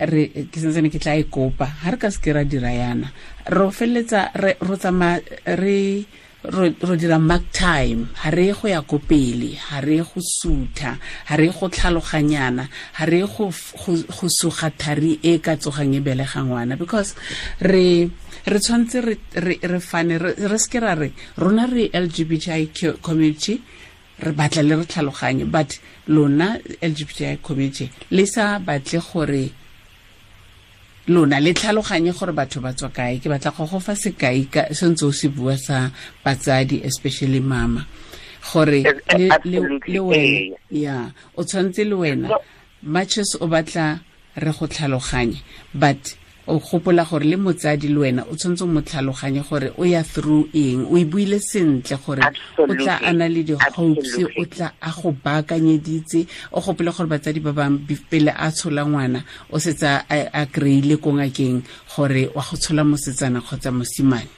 re 0.00 0.22
ke 0.52 0.58
sentsene 0.60 0.92
ke 0.92 1.00
tla 1.00 1.16
e 1.16 1.24
kopa 1.24 1.64
ha 1.64 1.90
re 1.90 1.96
ka 1.96 2.10
se 2.12 2.32
ra 2.32 2.44
dira 2.44 2.68
yana 2.68 3.08
ro 3.48 3.70
felletsa 3.72 4.36
ro 4.36 4.76
tsama 4.76 5.16
re 5.56 6.04
ro 6.50 6.96
dira 6.96 7.18
mark 7.18 7.50
time. 7.52 8.08
Ha 8.22 8.30
re 8.30 8.52
go 8.52 8.68
ya 8.68 8.82
ko 8.82 8.98
pele 8.98 9.54
ha 9.56 9.80
re 9.80 9.98
go 9.98 10.20
sutha 10.20 10.98
ha 11.26 11.36
re 11.36 11.48
go 11.48 11.68
tlhaloganyana 11.68 12.68
ha 12.94 13.04
re 13.04 13.22
go 13.22 13.50
suga 13.50 14.70
thari 14.70 15.18
e 15.22 15.38
ka 15.38 15.56
tsogang 15.56 15.94
e 15.94 16.00
belega 16.00 16.42
ngwana. 16.44 16.78
Because 16.78 17.14
re 17.60 18.10
re 18.46 18.58
tshwantse 18.58 19.02
re 19.02 19.80
fane 19.80 20.18
re 20.18 20.58
se 20.58 20.78
ra 20.78 20.94
re 20.94 21.12
rona 21.36 21.66
re 21.66 21.90
lgbti 21.92 23.00
community 23.02 23.60
re 24.18 24.32
batla 24.32 24.62
le 24.62 24.76
re 24.76 24.84
tlhaloganye 24.84 25.44
but 25.44 25.78
lona 26.08 26.58
lgbti 26.82 27.38
community 27.42 27.90
le 28.10 28.26
sa 28.26 28.58
batle 28.58 29.00
gore 29.00 29.50
lona 31.08 31.40
le 31.40 31.52
tlhaloganye 31.54 32.12
gore 32.12 32.32
batho 32.32 32.60
ba 32.60 32.72
tswa 32.72 32.90
kae. 32.90 33.18
Ke 33.20 33.28
batla 33.30 33.50
go 33.56 33.66
go 33.66 33.78
fa 33.80 33.92
sekai 33.92 34.50
ka 34.50 34.74
se 34.74 34.86
ntse 34.86 35.04
o 35.06 35.12
se 35.12 35.28
bua 35.28 35.56
sa 35.56 35.90
batsadi 36.24 36.82
especially 36.84 37.40
mama. 37.40 37.86
Gore 38.52 38.82
le 39.44 40.00
wena 40.00 40.56
ya 40.70 41.10
o 41.36 41.42
tshwanetse 41.44 41.84
le 41.84 41.96
wena 41.96 42.28
matches 42.82 43.36
o 43.40 43.46
batla 43.46 44.00
re 44.36 44.52
go 44.52 44.66
tlhaloganye 44.66 45.40
but 45.74 46.16
o 46.46 46.58
gopola 46.58 47.04
gore 47.04 47.24
le 47.24 47.36
motsadi 47.36 47.88
le 47.88 47.98
wena 47.98 48.22
o 48.30 48.36
tshwanetse 48.36 48.64
mo 48.66 48.80
tlhaloganye 48.80 49.42
gore 49.48 49.72
o 49.76 49.84
ya 49.84 50.02
through 50.02 50.46
eng? 50.54 50.86
O 50.90 50.96
e 50.96 51.04
buile 51.04 51.40
sentle 51.40 51.98
gore 52.06 52.22
o 52.58 52.74
tla 52.74 53.00
a 53.02 53.12
na 53.12 53.26
le 53.28 53.42
di-hopes 53.42 54.14
o 54.38 54.44
tla 54.44 54.72
a 54.80 54.90
go 54.90 55.10
baakanyeditse 55.24 56.26
o 56.52 56.60
gopole 56.60 56.90
gore 56.92 57.08
batsadi 57.08 57.40
ba 57.40 57.52
bangwe 57.52 57.98
pele 58.10 58.30
a 58.30 58.50
tshola 58.50 58.86
ngwana 58.86 59.24
o 59.50 59.58
setsa 59.58 60.06
a 60.08 60.46
kry-ile 60.46 60.96
ko 61.02 61.12
ngakeng 61.18 61.62
gore 61.96 62.30
wa 62.34 62.42
go 62.42 62.56
tshola 62.56 62.84
mosetsana 62.84 63.40
kgotsa 63.40 63.72
mosimane. 63.72 64.30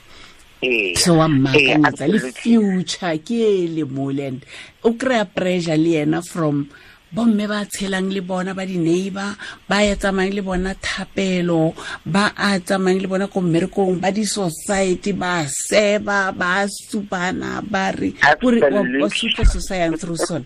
So 0.97 1.19
wa 1.19 1.29
mmaakanyetsa 1.29 2.07
le 2.09 2.19
future 2.33 3.19
ke 3.21 3.37
e 3.37 3.69
le 3.69 3.85
moland 3.85 4.43
o 4.83 4.93
kry-a 4.97 5.25
pressure 5.25 5.77
le 5.77 5.91
yena 6.01 6.23
from 6.23 6.67
bomme 7.13 7.45
ba 7.49 7.65
tshelang 7.65 8.13
le 8.13 8.21
bona 8.21 8.55
ba 8.55 8.65
di-neighbor 8.67 9.33
ba 9.69 9.77
ya 9.83 9.97
tsamayang 9.97 10.35
le 10.37 10.43
bona 10.43 10.73
thapelo 10.77 11.75
ba 12.05 12.33
a 12.37 12.61
tsamayang 12.61 13.01
le 13.03 13.09
bona 13.09 13.27
ko 13.27 13.41
mmerekong 13.41 14.01
ba 14.01 14.13
di-society 14.13 15.13
ba 15.13 15.49
seba 15.49 16.33
ba 16.33 16.69
supana 16.69 17.65
ba 17.65 17.93
re 17.97 18.13
kore 18.41 18.61
o 19.01 19.09
supa 19.09 19.43
se 19.45 19.61
sa 19.61 19.75
yang 19.77 19.97
through 19.97 20.21
sone 20.21 20.45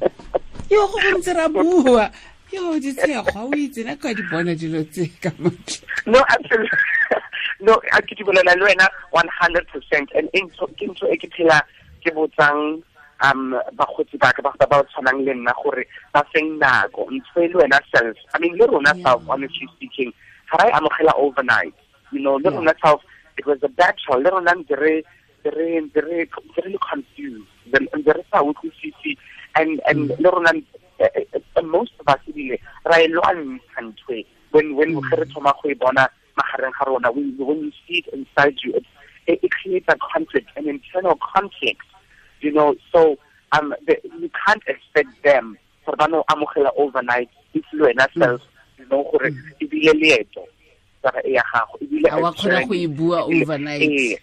yo 0.73 0.87
go 0.88 0.99
gontse 0.99 1.33
ra 1.35 1.49
bua. 1.49 2.11
Yo 2.52 2.78
ditshego 2.81 3.49
o 3.49 3.50
itse 3.57 3.85
na 3.85 3.97
ka 3.97 4.12
di 4.12 4.23
bona 4.31 4.54
dilo 4.54 4.85
tse 4.85 5.09
ka 5.21 5.31
matlhe 5.40 5.81
no 7.64 7.78
a 7.92 8.02
ke 8.02 8.14
di 8.16 8.25
le 8.25 8.64
wena 8.64 8.88
one 9.11 9.28
hundred 9.28 9.66
percent. 9.69 10.11
And 10.14 10.28
ke 10.33 10.85
ntho 10.85 11.07
e 11.12 11.16
ke 11.16 11.28
phela 11.33 11.61
ke 12.04 12.12
botsang 12.12 12.83
um 13.23 13.55
bagotsi 13.79 14.19
ba 14.19 14.33
ka 14.33 14.43
ba 14.43 14.52
ba 14.59 14.83
tshwanang 14.85 15.25
le 15.25 15.35
nna 15.35 15.52
gore 15.62 15.87
ba 16.12 16.25
feng 16.35 16.59
nako. 16.59 17.07
Ntho 17.11 17.38
e 17.43 17.49
le 17.49 17.57
wena 17.62 17.81
self 17.95 18.17
i 18.35 18.38
mean 18.38 18.57
le 18.59 18.67
rona 18.67 18.95
self 19.02 19.23
honestly 19.29 19.67
speaking 19.76 20.12
ga 20.50 20.57
ra 20.59 20.69
e 20.69 20.73
amogela 20.76 21.12
overnight 21.17 21.75
you 22.12 22.21
know 22.21 22.37
le 22.37 22.50
rona 22.50 22.75
self 22.85 23.00
it 23.38 23.47
was 23.47 23.59
a 23.62 23.69
battle 23.69 24.21
le 24.21 24.31
rona 24.31 24.52
ntse 24.55 24.76
re 24.76 24.95
re 25.45 25.81
re 25.95 26.29
re 26.64 26.79
confused 26.91 27.49
ntse 27.99 28.12
re 28.12 28.23
sa 28.31 28.43
utlwisisi 28.43 29.17
and 29.57 29.81
and 29.88 30.11
mm. 30.11 30.21
le 30.21 30.29
rona 30.31 30.52
eh, 30.99 31.11
eh, 31.14 31.26
eh, 31.35 31.62
most 31.62 31.93
of 32.00 32.09
us 32.09 32.21
ebile 32.29 32.59
ra 32.85 33.00
e 33.00 33.09
lwantsha 33.09 33.81
ntho 33.81 34.25
when 34.52 34.76
when 34.76 35.00
ge 35.09 35.17
re 35.17 35.26
thoma 35.33 35.55
go 35.62 35.71
e 35.71 35.75
bona 35.75 36.09
magareng 36.37 36.76
ga 36.79 36.85
rona 36.85 37.09
when 37.11 37.61
you 37.64 37.73
see 37.87 38.05
it 38.05 38.07
inside 38.12 38.57
you 38.64 38.73
it, 38.76 38.87
it 39.26 39.50
creates 39.50 39.88
a 39.88 39.97
conflict 39.97 40.49
an 40.57 40.69
internal 40.69 41.17
conflict 41.17 41.87
you 42.43 42.53
know 42.53 42.75
so 42.93 43.17
um 43.53 43.75
the, 43.87 43.99
you 44.21 44.31
can't 44.47 44.63
expect 44.67 45.11
them 45.23 45.57
for 45.85 45.97
ba 45.97 46.09
no 46.09 46.25
amogela 46.31 46.71
overnight 46.77 47.31
if 47.55 47.65
le 47.73 47.87
wena 47.89 48.07
self 48.19 48.41
you 48.79 48.87
know 48.87 49.03
gore 49.11 49.31
e 49.61 49.67
bile 49.67 49.93
leeto 49.93 50.47
taba 51.03 51.21
e 51.25 51.33
ya 51.33 51.43
gago 51.53 51.79
e 51.81 51.87
bile 51.87 52.11
wa 52.11 52.33
kgona 52.33 52.67
go 52.67 52.75
e 52.75 52.87
bua 52.87 53.25
overnight. 53.25 54.19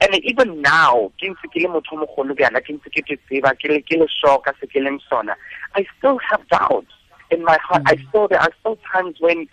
and 0.00 0.14
even 0.24 0.60
now 0.62 1.12
ke 1.18 1.30
ntse 1.30 1.46
ke 1.52 1.62
le 1.62 1.68
motho 1.68 1.96
mogolo 1.96 2.34
bjana 2.34 2.60
ke 2.60 2.74
ntse 2.74 2.90
ke 2.90 3.02
tseba 3.06 3.54
ke 3.54 3.68
le 3.70 3.80
ke 3.82 3.98
le 3.98 4.06
shoka 4.08 4.54
se 4.60 4.66
ke 4.66 4.80
leng 4.82 4.98
sona. 5.08 5.36
I 5.74 5.86
still 5.98 6.18
have 6.18 6.42
doubts 6.48 6.94
in 7.30 7.44
my 7.44 7.58
heart. 7.62 7.84
Mm. 7.84 7.92
i 7.92 8.08
still 8.08 8.28
there 8.28 8.40
are 8.40 8.52
still 8.60 8.78
times 8.92 9.16
when 9.20 9.48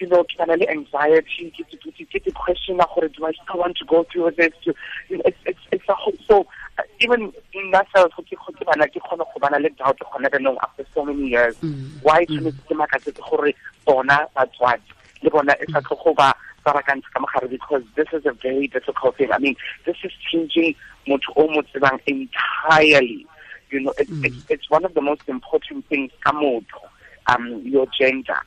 you 0.00 0.06
know, 0.06 0.24
ke 0.24 0.46
na 0.46 0.54
le 0.54 0.66
anxiety, 0.68 1.52
ke 1.56 1.64
ke 1.70 2.06
ke 2.06 2.18
ke 2.24 2.34
question 2.34 2.76
gore 2.76 3.08
do 3.08 3.26
I 3.26 3.32
still 3.32 3.58
want 3.58 3.76
to 3.78 3.84
go 3.84 4.04
through 4.10 4.30
this? 4.36 4.52
To, 4.64 4.74
you 5.08 5.16
know, 5.18 5.22
it's 5.26 5.38
it's 5.46 5.64
it's 5.72 5.88
a 5.88 5.94
whole, 5.94 6.14
so 6.28 6.46
uh, 6.78 6.82
even 7.00 7.32
in 7.52 7.70
myself, 7.70 8.12
ke 8.16 8.24
ke 8.30 8.36
ke 8.36 8.64
bana 8.64 8.88
ke 8.88 9.00
khona 9.00 9.24
go 9.24 9.40
bana 9.40 9.58
le 9.58 9.70
doubt 9.70 9.98
gona 9.98 10.40
know 10.40 10.58
after 10.62 10.86
so 10.94 11.04
many 11.04 11.28
years. 11.28 11.56
Mm. 11.56 12.02
Why 12.02 12.24
tshwanetse 12.24 12.62
ke 12.68 12.74
makatse 12.76 13.12
gore 13.18 13.54
bona 13.86 14.26
batswadi 14.36 14.92
le 15.22 15.30
bona 15.30 15.56
e 15.60 15.66
sa 15.72 15.80
tlo 15.80 16.14
ba 16.14 16.34
tsarakantsha 16.64 17.10
ka 17.12 17.20
mogare 17.20 17.50
because 17.50 17.82
this 17.96 18.08
is 18.12 18.24
a 18.26 18.32
very 18.32 18.66
difficult 18.66 19.16
thing. 19.16 19.32
I 19.32 19.38
mean, 19.38 19.56
this 19.84 19.96
is 20.04 20.12
changing 20.30 20.74
motho 21.06 21.32
o 21.36 21.48
mo 21.48 21.62
tsebang 21.62 22.00
entirely. 22.06 23.26
You 23.70 23.80
know, 23.80 23.94
it's, 23.98 24.10
mm. 24.10 24.24
it's, 24.26 24.44
it's 24.50 24.70
one 24.70 24.84
of 24.84 24.94
the 24.94 25.00
most 25.00 25.22
important 25.28 25.88
things 25.88 26.12
ka 26.20 26.32
motho, 26.32 26.82
um, 27.26 27.62
your 27.64 27.86
gender 27.98 28.38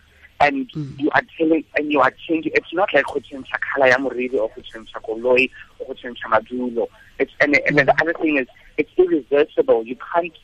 and 0.45 0.71
mm. 0.71 0.99
you 0.99 1.09
are 1.11 1.23
telling 1.37 1.63
and 1.75 1.91
you 1.91 1.99
are 1.99 2.13
changing 2.27 2.51
it's 2.53 2.73
not 2.73 2.93
like 2.93 3.05
go 3.05 3.19
change 3.19 3.49
color 3.73 3.87
ya 3.87 3.97
moriri 3.97 4.33
or 4.33 4.49
go 4.55 4.61
change 4.61 4.91
koloi 4.93 5.49
or 5.79 5.87
go 5.87 5.93
change 5.93 6.19
madulo. 6.29 6.87
It's 7.19 7.31
and, 7.41 7.55
and 7.67 7.77
mm. 7.77 7.85
the 7.85 7.95
other 8.01 8.13
thing 8.13 8.37
is 8.37 8.47
it's 8.77 8.91
irreversible. 8.97 9.83
You 9.85 9.97
can't 10.13 10.37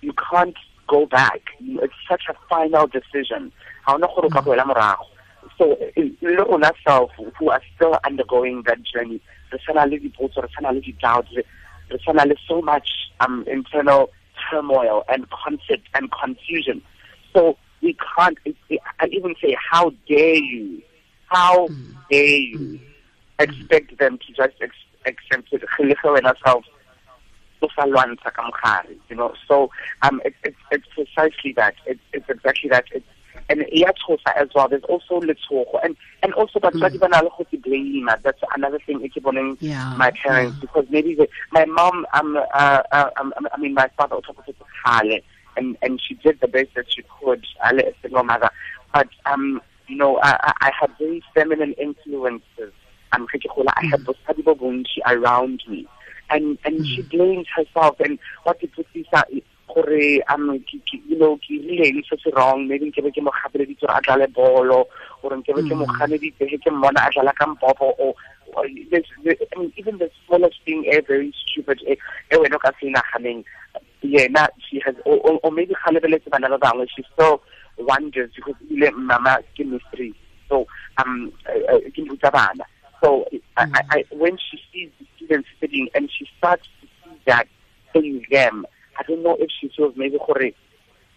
you 0.00 0.12
can't 0.30 0.56
go 0.86 1.06
back. 1.06 1.40
It's 1.60 1.94
such 2.08 2.24
a 2.28 2.34
final 2.48 2.86
decision. 2.86 3.52
Ha 3.86 3.94
ona 3.94 4.06
gore 4.06 4.28
ka 4.28 4.42
go 4.42 4.52
ela 4.52 4.64
morago. 4.64 5.06
So 5.56 5.78
le 5.96 6.44
rona 6.44 6.72
self 6.86 7.10
who 7.38 7.50
are 7.50 7.62
still 7.74 7.98
undergoing 8.04 8.62
that 8.66 8.82
journey 8.82 9.20
re 9.52 9.58
sana 9.66 9.86
le 9.86 9.98
dipotso 9.98 10.42
re 10.42 10.48
sana 10.54 10.72
le 10.72 10.80
di-doubts 10.80 11.32
re 11.34 11.98
sana 12.04 12.26
le 12.26 12.36
so 12.46 12.60
much 12.60 12.90
um 13.20 13.44
internal 13.48 14.10
turmoil 14.50 15.04
and 15.08 15.26
conflict 15.30 15.86
and 15.94 16.12
confusion. 16.12 16.82
So 17.32 17.56
we 17.82 17.96
can't 18.16 18.38
I 19.00 19.06
even 19.06 19.34
say 19.42 19.56
how 19.70 19.92
dare 20.08 20.34
you? 20.34 20.82
How 21.26 21.68
mm. 21.68 21.94
dare 22.10 22.24
you 22.24 22.58
mm. 22.58 22.80
expect 23.38 23.98
them 23.98 24.18
to 24.18 24.32
just 24.32 24.54
ex 24.60 24.74
accept 25.06 25.52
it? 25.52 25.62
And 25.78 26.26
ourselves 26.26 26.66
you 27.60 29.16
know? 29.16 29.34
So 29.46 29.70
um 30.02 30.20
it, 30.24 30.34
it, 30.44 30.54
it's 30.70 30.86
precisely 30.94 31.52
that. 31.54 31.74
It, 31.86 31.98
it's 32.12 32.28
exactly 32.28 32.70
that. 32.70 32.84
It's 32.92 33.06
and 33.48 33.64
as 34.36 34.48
well. 34.54 34.68
There's 34.68 34.82
also 34.84 35.20
letshogo. 35.20 35.80
And 35.82 35.96
and 36.22 36.34
also 36.34 36.60
ba 36.60 36.70
na 37.08 37.20
le 37.20 37.30
go 37.30 37.46
blame 37.62 38.08
that's 38.22 38.42
another 38.54 38.78
thing 38.80 39.00
e 39.04 39.08
ke 39.08 39.22
boneng 39.22 39.56
yeah, 39.60 39.94
my 39.96 40.10
parents 40.10 40.56
yeah. 40.56 40.60
because 40.60 40.86
maybe 40.90 41.14
the, 41.14 41.28
my 41.52 41.64
mom 41.64 42.06
um, 42.14 42.36
uh, 42.36 42.82
uh, 42.92 43.10
um 43.16 43.32
I 43.52 43.56
mean 43.56 43.74
my 43.74 43.88
father 43.96 44.16
o 44.16 44.20
tlhokofetse 44.20 44.64
kgale 44.84 45.22
and 45.58 45.76
and 45.82 46.00
she 46.00 46.14
did 46.14 46.40
the 46.40 46.48
best 46.48 46.70
that 46.76 46.86
she 46.92 47.02
could 47.20 47.44
as 47.64 47.72
a 47.72 47.94
single 48.00 48.24
mother. 48.24 48.50
But 48.94 49.08
um, 49.26 49.60
you 49.86 49.96
know, 49.96 50.18
I, 50.22 50.52
I 50.60 50.70
had 50.78 50.90
very 50.98 51.22
feminine 51.34 51.72
influences. 51.74 52.72
Um, 53.12 53.26
I 53.32 53.86
had 53.86 54.04
Bosadi 54.04 54.42
around 55.06 55.62
me. 55.68 55.86
And 56.30 56.58
and 56.64 56.86
she 56.86 57.02
mm. 57.02 57.10
blamed 57.10 57.46
herself 57.56 57.98
and 58.00 58.18
what 58.44 58.62
it 58.62 58.70
was 58.76 58.84
gore 59.68 60.20
um 60.28 60.64
you 61.08 61.18
know 61.18 61.36
ke 61.44 61.56
rile 61.68 62.02
se 62.08 62.16
se 62.24 62.30
wrong 62.36 62.66
maybe 62.68 62.90
ke 62.90 63.04
be 63.04 63.10
ke 63.10 63.22
mo 63.22 63.32
gapeleditse 63.38 63.84
gore 63.86 63.96
a 63.96 64.00
tlale 64.06 64.26
bolo 64.38 64.80
or 65.22 65.30
ke 65.46 65.56
be 65.56 65.62
ke 65.68 65.74
mo 65.80 65.86
mm. 65.86 65.98
ganeditse 66.00 66.48
ge 66.52 66.58
ke 66.64 66.70
mmona 66.72 67.04
a 67.06 67.12
tlala 67.14 67.32
ka 67.40 67.46
mpopo 67.52 67.92
o 68.00 68.14
even 69.76 69.98
the 69.98 70.10
smallest 70.26 70.58
thing 70.64 70.84
a 70.92 71.00
very 71.12 71.32
stupid 71.42 71.80
e 71.86 71.96
wena 72.32 72.56
o 72.56 72.64
ka 72.66 72.72
se 72.80 72.92
naganeng 72.96 73.44
yena 74.02 74.48
she 74.68 74.80
has 74.84 74.94
or, 75.04 75.18
or, 75.18 75.40
or 75.42 75.50
maybe 75.50 75.74
ga 75.74 75.92
lebeletse 75.92 76.30
bana 76.30 76.48
ba 76.48 76.58
bangwe 76.58 76.86
she 76.94 77.04
still 77.12 77.42
wonders 77.78 78.30
because 78.34 78.54
ile 78.70 78.90
mama 78.92 79.38
ke 79.56 79.64
mystery. 79.64 80.14
So 80.48 80.66
um 80.98 81.32
ke 81.46 81.98
mputa 82.04 82.32
bana. 82.32 82.64
So 83.02 83.26
I, 83.56 83.82
I, 83.90 84.04
when 84.10 84.38
she 84.38 84.58
sees 84.72 84.90
the 84.98 85.06
students 85.16 85.48
sitting 85.60 85.88
and 85.94 86.10
she 86.10 86.26
starts 86.36 86.66
to 86.80 86.86
see 86.86 87.18
that 87.26 87.46
in 87.94 88.24
them 88.30 88.66
I 88.98 89.02
don't 89.04 89.22
know 89.22 89.36
if 89.38 89.50
she 89.60 89.70
feels 89.76 89.94
maybe 89.96 90.18
gore 90.18 90.50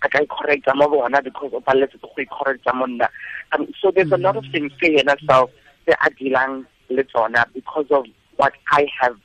a 0.03 0.09
ka 0.09 0.19
correcta 0.25 0.75
mo 0.75 0.89
bona 0.89 1.21
because 1.21 1.51
o 1.53 1.61
paletse 1.61 2.00
go 2.01 2.09
correcta 2.09 2.73
mo 2.73 2.85
nna 2.85 3.07
um, 3.53 3.67
so 3.81 3.91
there's 3.91 4.11
a 4.11 4.17
lot 4.17 4.35
of 4.35 4.45
things 4.51 4.71
ke 4.81 4.89
yena 4.97 5.15
self 5.25 5.50
tse 5.85 5.93
a 5.93 6.09
dealang 6.11 6.65
le 6.89 7.03
tsona 7.03 7.45
because 7.53 7.85
of 7.91 8.05
what 8.38 8.53
I 8.71 8.88
have 9.00 9.17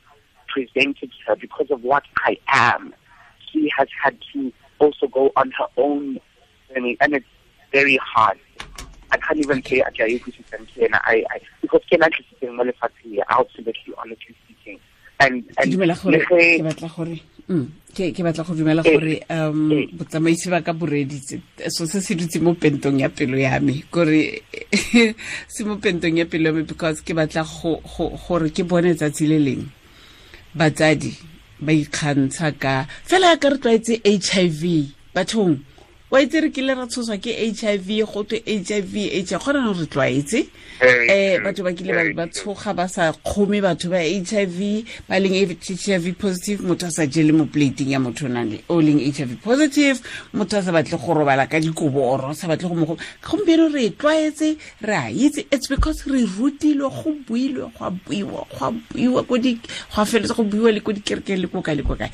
presented 0.47 1.11
to 1.11 1.17
her 1.27 1.35
because 1.35 1.69
of 1.71 1.83
what 1.83 2.03
I 2.25 2.37
am 2.47 2.93
she 3.51 3.71
has 3.77 3.87
had 4.03 4.17
to 4.33 4.51
also 4.79 5.07
go 5.07 5.31
on 5.35 5.51
her 5.51 5.67
own 5.77 6.19
journey, 6.69 6.97
and 7.01 7.15
it's 7.15 7.25
very 7.71 7.97
hard. 7.97 8.37
I 9.11 9.17
can't 9.17 9.39
even 9.39 9.63
say 9.63 9.81
I 9.81 9.89
I, 9.91 11.23
I 11.31 11.39
because 11.61 11.81
ke 11.89 11.95
na 11.99 12.11
tlisitseng 12.11 12.55
mo 12.55 12.63
lefatsheng 12.63 13.23
ultimately 13.31 13.93
honestly 13.97 14.35
speaking. 14.43 14.79
And 15.19 15.47
and 15.57 15.71
ke 15.71 15.77
batla 15.79 16.89
gore 16.91 17.19
mm, 17.47 17.67
ke 17.95 18.19
batla 18.19 18.43
go 18.43 18.53
dumela 18.53 18.83
eh, 18.83 18.91
gore 18.91 19.15
um 19.31 19.71
eh. 19.71 19.87
botsamaisi 19.95 20.51
ba 20.51 20.61
ka 20.61 20.73
boreditse 20.73 21.41
so 21.71 21.85
se 21.85 22.01
se 22.01 22.15
dutse 22.15 22.41
mo 22.43 22.53
pentong 22.53 22.99
ya 22.99 23.09
pelo 23.09 23.37
ya 23.37 23.59
me. 23.59 23.83
Kore 23.89 24.43
se 25.53 25.63
mo 25.63 25.79
pentong 25.79 26.19
ya 26.19 26.25
pelo 26.25 26.51
ya 26.51 26.55
me 26.59 26.63
because 26.63 26.99
ke 27.01 27.15
batla 27.15 27.47
gore 27.47 28.49
ke 28.51 28.67
bone 28.67 28.91
tsatsi 28.93 29.27
le 29.27 29.39
leng. 29.39 29.63
Batsadi 30.51 31.36
ba 31.59 31.71
ikgantsha 31.73 32.51
ka. 32.59 32.85
Fela 33.07 33.37
ka 33.41 33.49
re 33.49 33.57
tlwaetse 33.57 34.01
h 34.03 34.33
i 34.41 34.47
v 34.49 34.93
bathong 35.15 35.57
wa 36.11 36.21
itse 36.21 36.39
re 36.39 36.49
kile 36.49 36.73
ra 36.73 36.87
tshoswa 36.87 37.17
ke 37.19 37.35
h 37.35 37.63
i 37.67 37.77
v 37.77 37.99
go 37.99 38.23
twe 38.23 38.39
h 38.45 38.71
i 38.71 38.79
v 38.81 39.09
h 39.11 39.35
gona 39.43 39.73
re 39.75 39.85
tlwaetse. 39.91 40.47
Um 40.79 41.43
batho 41.43 41.63
ba 41.67 41.73
kile 41.75 42.13
ba 42.15 42.27
tshoga 42.31 42.73
ba 42.73 42.87
sa 42.87 43.11
kgome 43.11 43.59
batho 43.59 43.91
ba 43.91 43.99
h 43.99 44.31
i 44.31 44.45
v 44.45 44.85
ba 45.09 45.19
leng 45.19 45.35
h 45.35 45.43
i 45.43 45.97
v 45.99 46.13
positive 46.15 46.63
motho 46.63 46.87
a 46.87 46.91
sa 46.91 47.03
jele 47.03 47.35
mo 47.35 47.43
plating 47.45 47.91
ya 47.91 47.99
motho 47.99 48.23
o 48.23 48.79
leng 48.79 49.03
h 49.03 49.19
i 49.19 49.25
v 49.25 49.35
positive 49.35 49.99
motho 50.31 50.55
a 50.55 50.63
sa 50.63 50.71
batle 50.71 50.95
go 50.95 51.11
robala 51.11 51.43
ka 51.43 51.59
dikoboro 51.59 52.31
sa 52.33 52.47
batle 52.47 52.69
go 52.71 52.75
mo 52.75 52.97
gompieno 53.19 53.67
re 53.67 53.85
e 53.85 53.91
tlwaetse 53.91 54.55
re 54.87 54.95
a 54.95 55.11
itse. 55.11 55.43
It's 55.51 55.67
because 55.67 56.07
re 56.07 56.23
rutilwe 56.23 56.87
go 56.87 57.11
builwe 57.27 57.67
go 57.75 57.83
a 57.83 57.91
buiwa 57.91 58.47
go 58.47 58.63
a 58.63 58.71
buiwa 58.71 59.27
go 59.27 59.35
a 59.35 60.05
feletse 60.07 60.31
go 60.31 60.47
buiwa 60.47 60.71
le 60.71 60.79
ko 60.79 60.95
dikerekeng 60.95 61.41
le 61.43 61.47
ko 61.51 61.59
kae 61.61 61.75
le 61.75 61.83
ko 61.83 61.99
kae 61.99 62.11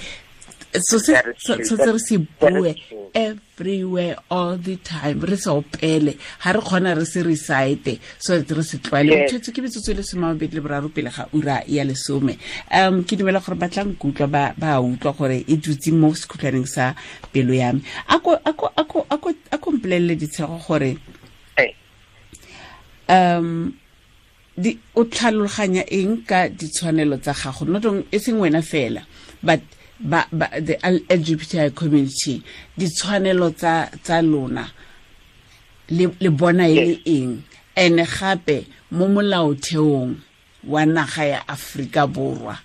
so 0.80 0.98
se 0.98 1.14
re 1.14 2.00
se 2.00 2.18
bue 2.18 2.76
everywhere 3.14 4.18
all 4.30 4.58
the 4.58 4.76
time. 4.78 5.22
Re 5.22 5.38
se 5.38 5.50
opele. 5.50 6.18
Ga 6.44 6.52
re 6.52 6.60
kgona 6.60 6.96
re 6.98 7.06
se 7.06 7.22
recite 7.22 8.00
so 8.20 8.40
that 8.40 8.56
re 8.56 8.64
se 8.64 8.78
tlwaele. 8.78 9.28
Motshetse 9.28 9.54
ke 9.54 9.62
metsotso 9.62 9.94
le 9.96 10.04
somamabedi 10.04 10.56
le 10.56 10.62
boraro 10.62 10.90
pele 10.94 11.10
ga 11.10 11.28
ura 11.34 11.64
ya 11.68 11.84
lesome. 11.84 12.38
Um 12.72 13.04
ke 13.04 13.16
dumela 13.16 13.40
gore 13.44 13.58
ba 13.58 13.70
tlang 13.70 13.96
kutlwa 13.96 14.28
ba 14.58 14.82
utlwa 14.82 15.14
gore 15.18 15.44
e 15.48 15.56
dutse 15.58 15.92
mo 15.92 16.14
sekhutlwaneng 16.14 16.68
sa 16.68 16.96
pelo 17.32 17.54
ya 17.54 17.74
me. 17.74 17.82
A 18.10 18.20
ko 18.20 19.72
mpolelele 19.72 20.16
ditshego 20.18 20.58
gore 20.68 20.98
um 23.10 23.74
o 24.96 25.04
tlhaloganya 25.06 25.86
eng 25.90 26.26
ka 26.26 26.48
ditshwanelo 26.50 27.18
tsa 27.22 27.34
gago? 27.34 27.66
Notong 27.66 28.06
e 28.12 28.20
seng 28.20 28.40
wena 28.40 28.62
fela 28.62 29.02
but 29.44 29.62
ba, 30.04 30.28
ba 30.32 30.50
the 30.60 30.76
LGBTI 30.84 31.74
community 31.76 32.44
ditshwanelo 32.78 33.56
tsa 33.56 33.90
tsa 34.04 34.22
lona 34.22 34.68
le 35.90 36.06
le 36.20 36.30
bona 36.30 36.68
e 36.68 36.76
le 36.76 37.00
eng? 37.06 37.44
Ene 37.76 38.06
gape 38.06 38.68
mo 38.92 39.08
molaotheong 39.08 40.16
wa 40.68 40.86
naga 40.86 41.26
ya 41.26 41.40
aforika 41.48 42.06
Borwa 42.08 42.58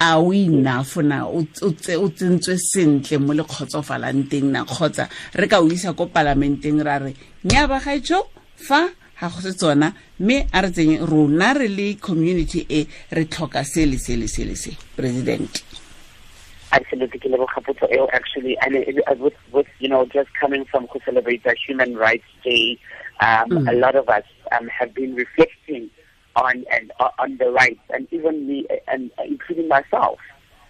a 0.00 0.18
o 0.18 0.32
enough 0.32 0.96
na? 0.96 1.26
O 1.28 1.44
tsentswe 1.44 2.58
sentle 2.58 3.18
mo 3.18 3.32
le 3.32 3.44
kgotsofalang 3.44 4.28
teng 4.30 4.50
na? 4.50 4.64
Kgotsa 4.64 5.08
re 5.34 5.46
ka 5.46 5.60
o 5.60 5.68
isa 5.68 5.92
ko 5.92 6.06
palamenteng 6.06 6.82
ra 6.82 6.98
re 6.98 7.14
nya 7.44 7.68
ba 7.68 7.78
gaetsho? 7.78 8.26
Fa? 8.56 8.88
Ga 9.20 9.28
go 9.28 9.40
se 9.40 9.52
tsona. 9.52 9.92
Mme 10.18 10.48
a 10.52 10.60
re 10.64 10.70
tsenye 10.72 10.98
rona 11.06 11.54
re 11.54 11.68
le 11.68 11.96
community 12.00 12.66
e 12.68 12.86
re 13.12 13.24
tlhoka 13.24 13.64
se 13.64 13.86
le 13.86 13.98
se 13.98 14.16
le 14.16 14.26
se 14.26 14.44
le 14.44 14.56
se 14.56 14.72
president 14.96 15.62
absolutely 16.72 17.20
actually. 18.12 18.58
And 18.62 18.76
it, 18.76 18.96
it, 18.96 19.18
with, 19.18 19.34
with 19.52 19.66
you 19.78 19.88
know 19.88 20.06
just 20.06 20.32
coming 20.34 20.64
from 20.64 20.86
who 20.88 21.00
celebrates 21.04 21.44
human 21.66 21.96
rights 21.96 22.24
day 22.44 22.78
um, 23.20 23.48
mm. 23.48 23.72
a 23.72 23.76
lot 23.76 23.96
of 23.96 24.08
us 24.08 24.24
um, 24.52 24.68
have 24.68 24.94
been 24.94 25.14
reflecting 25.14 25.90
on 26.36 26.64
and 26.70 26.92
uh, 27.00 27.08
on 27.18 27.38
the 27.38 27.50
rights. 27.50 27.80
And 27.90 28.06
even 28.10 28.46
me 28.46 28.66
and 28.88 29.10
including 29.24 29.68
myself. 29.68 30.18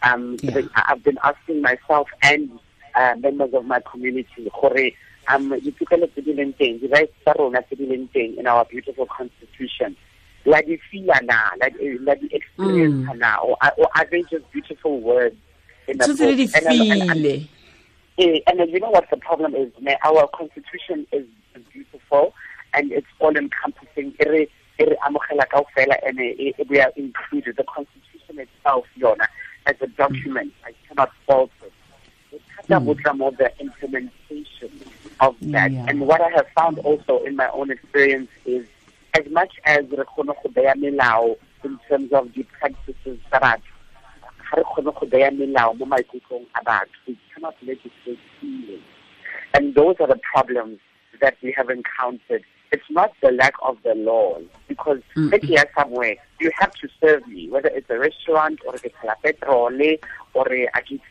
Um, 0.03 0.37
yeah. 0.43 0.63
I've 0.77 1.03
been 1.03 1.19
asking 1.25 1.63
myself 1.63 2.09
and 2.23 2.51
uh, 2.95 3.15
members 3.19 3.53
of 3.55 3.65
my 3.65 3.81
community 3.81 4.49
Hore, 4.53 4.91
um 5.29 5.51
ditokelo 5.51 6.07
tse 6.15 6.23
di 6.23 6.33
leng 6.33 6.55
teng 6.55 6.79
di-rights 6.79 7.13
tsa 7.25 7.35
rona 7.35 7.61
tse 7.63 7.75
di 7.75 7.87
leng 7.87 8.07
teng 8.15 8.39
in 8.39 8.47
our 8.47 8.65
beautiful 8.65 9.07
constitution. 9.07 9.97
La 10.47 10.63
di 10.63 10.79
fila 10.89 11.19
na 11.27 11.51
la 11.59 11.69
di 12.15 12.29
experience 12.31 13.03
mm. 13.11 13.19
na 13.19 13.37
or, 13.43 13.59
or 13.77 13.89
are 13.97 14.07
they 14.11 14.23
just 14.31 14.47
beautiful 14.53 15.01
words 15.01 15.35
in 15.89 15.99
the 15.99 16.07
book? 16.07 16.21
And, 16.21 16.67
and, 16.67 17.11
and, 17.11 17.49
and, 18.19 18.61
and 18.61 18.71
you 18.71 18.81
know 18.81 18.91
what 18.91 19.09
the 19.11 19.17
problem 19.19 19.55
is 19.55 19.71
our 20.05 20.27
constitution 20.29 21.07
is 21.13 21.27
beautiful 21.73 22.35
and 22.75 22.93
it's 22.93 23.07
all 23.19 23.37
encompassing 23.37 24.15
e 24.21 24.25
re 24.29 24.49
amogela 25.07 25.47
kaofela 25.53 25.97
and 26.07 26.19
we 26.69 26.81
are 26.81 26.93
included 26.97 27.57
the 27.57 27.65
constitution 27.65 28.39
itself 28.39 28.85
yona 28.99 29.27
as 29.67 29.77
a 29.81 29.87
document 29.87 30.53
i 30.65 30.73
cannot 30.87 31.11
fault 31.27 31.51
it 31.63 31.73
it's 32.59 32.69
mm. 32.69 33.19
more 33.19 33.33
the 33.33 33.51
implementation 33.61 34.71
of 35.21 35.37
that. 35.41 35.71
Yeah. 35.73 35.87
And 35.89 36.01
what 36.01 36.21
I 36.21 36.31
have 36.31 36.47
found 36.55 36.79
also 36.81 37.23
in 37.25 37.37
my 37.37 37.49
own 37.51 37.71
experience 37.71 38.29
is 38.45 38.67
as 39.15 39.25
much 39.31 39.53
as 39.65 39.85
re 39.91 40.05
kgone 40.05 40.35
go 40.43 40.49
beya 40.51 41.37
in 41.65 41.79
terms 41.89 42.13
of 42.13 42.33
the 42.35 42.43
practices 42.59 43.19
tsa 43.31 43.41
batho 43.41 43.76
ga 44.51 44.57
re 44.57 44.65
kgone 44.65 44.93
go 44.99 45.07
beya 45.07 45.31
melao 45.31 45.77
mo 45.79 45.87
maikutlong 45.87 46.47
a 46.55 46.65
batho. 46.65 46.89
We 47.07 47.19
cannot 47.33 47.57
legislate 47.63 48.19
feelings 48.41 48.83
and 49.55 49.75
those 49.75 49.97
are 50.01 50.07
the 50.07 50.21
problems 50.33 50.79
that 51.21 51.37
we 51.43 51.53
have 51.57 51.71
encountered. 51.71 52.45
It's 52.73 52.91
not 52.91 53.13
the 53.23 53.31
lack 53.31 53.55
of 53.63 53.79
the 53.85 53.95
law 53.95 54.41
because 54.69 55.01
mm. 55.17 55.31
-hmm. 55.31 55.47
here 55.47 55.67
somewhere 55.79 56.17
you 56.41 56.51
have 56.61 56.73
to 56.83 56.87
serve 57.01 57.23
me 57.35 57.49
whether 57.55 57.71
it's 57.79 57.91
a 57.91 57.99
restaurant 58.09 58.59
or 58.67 58.75
it's 58.87 59.03
a 59.13 59.17
petrol 59.23 59.73
or 60.35 60.47
a 60.53 60.69
taxi 60.75 61.07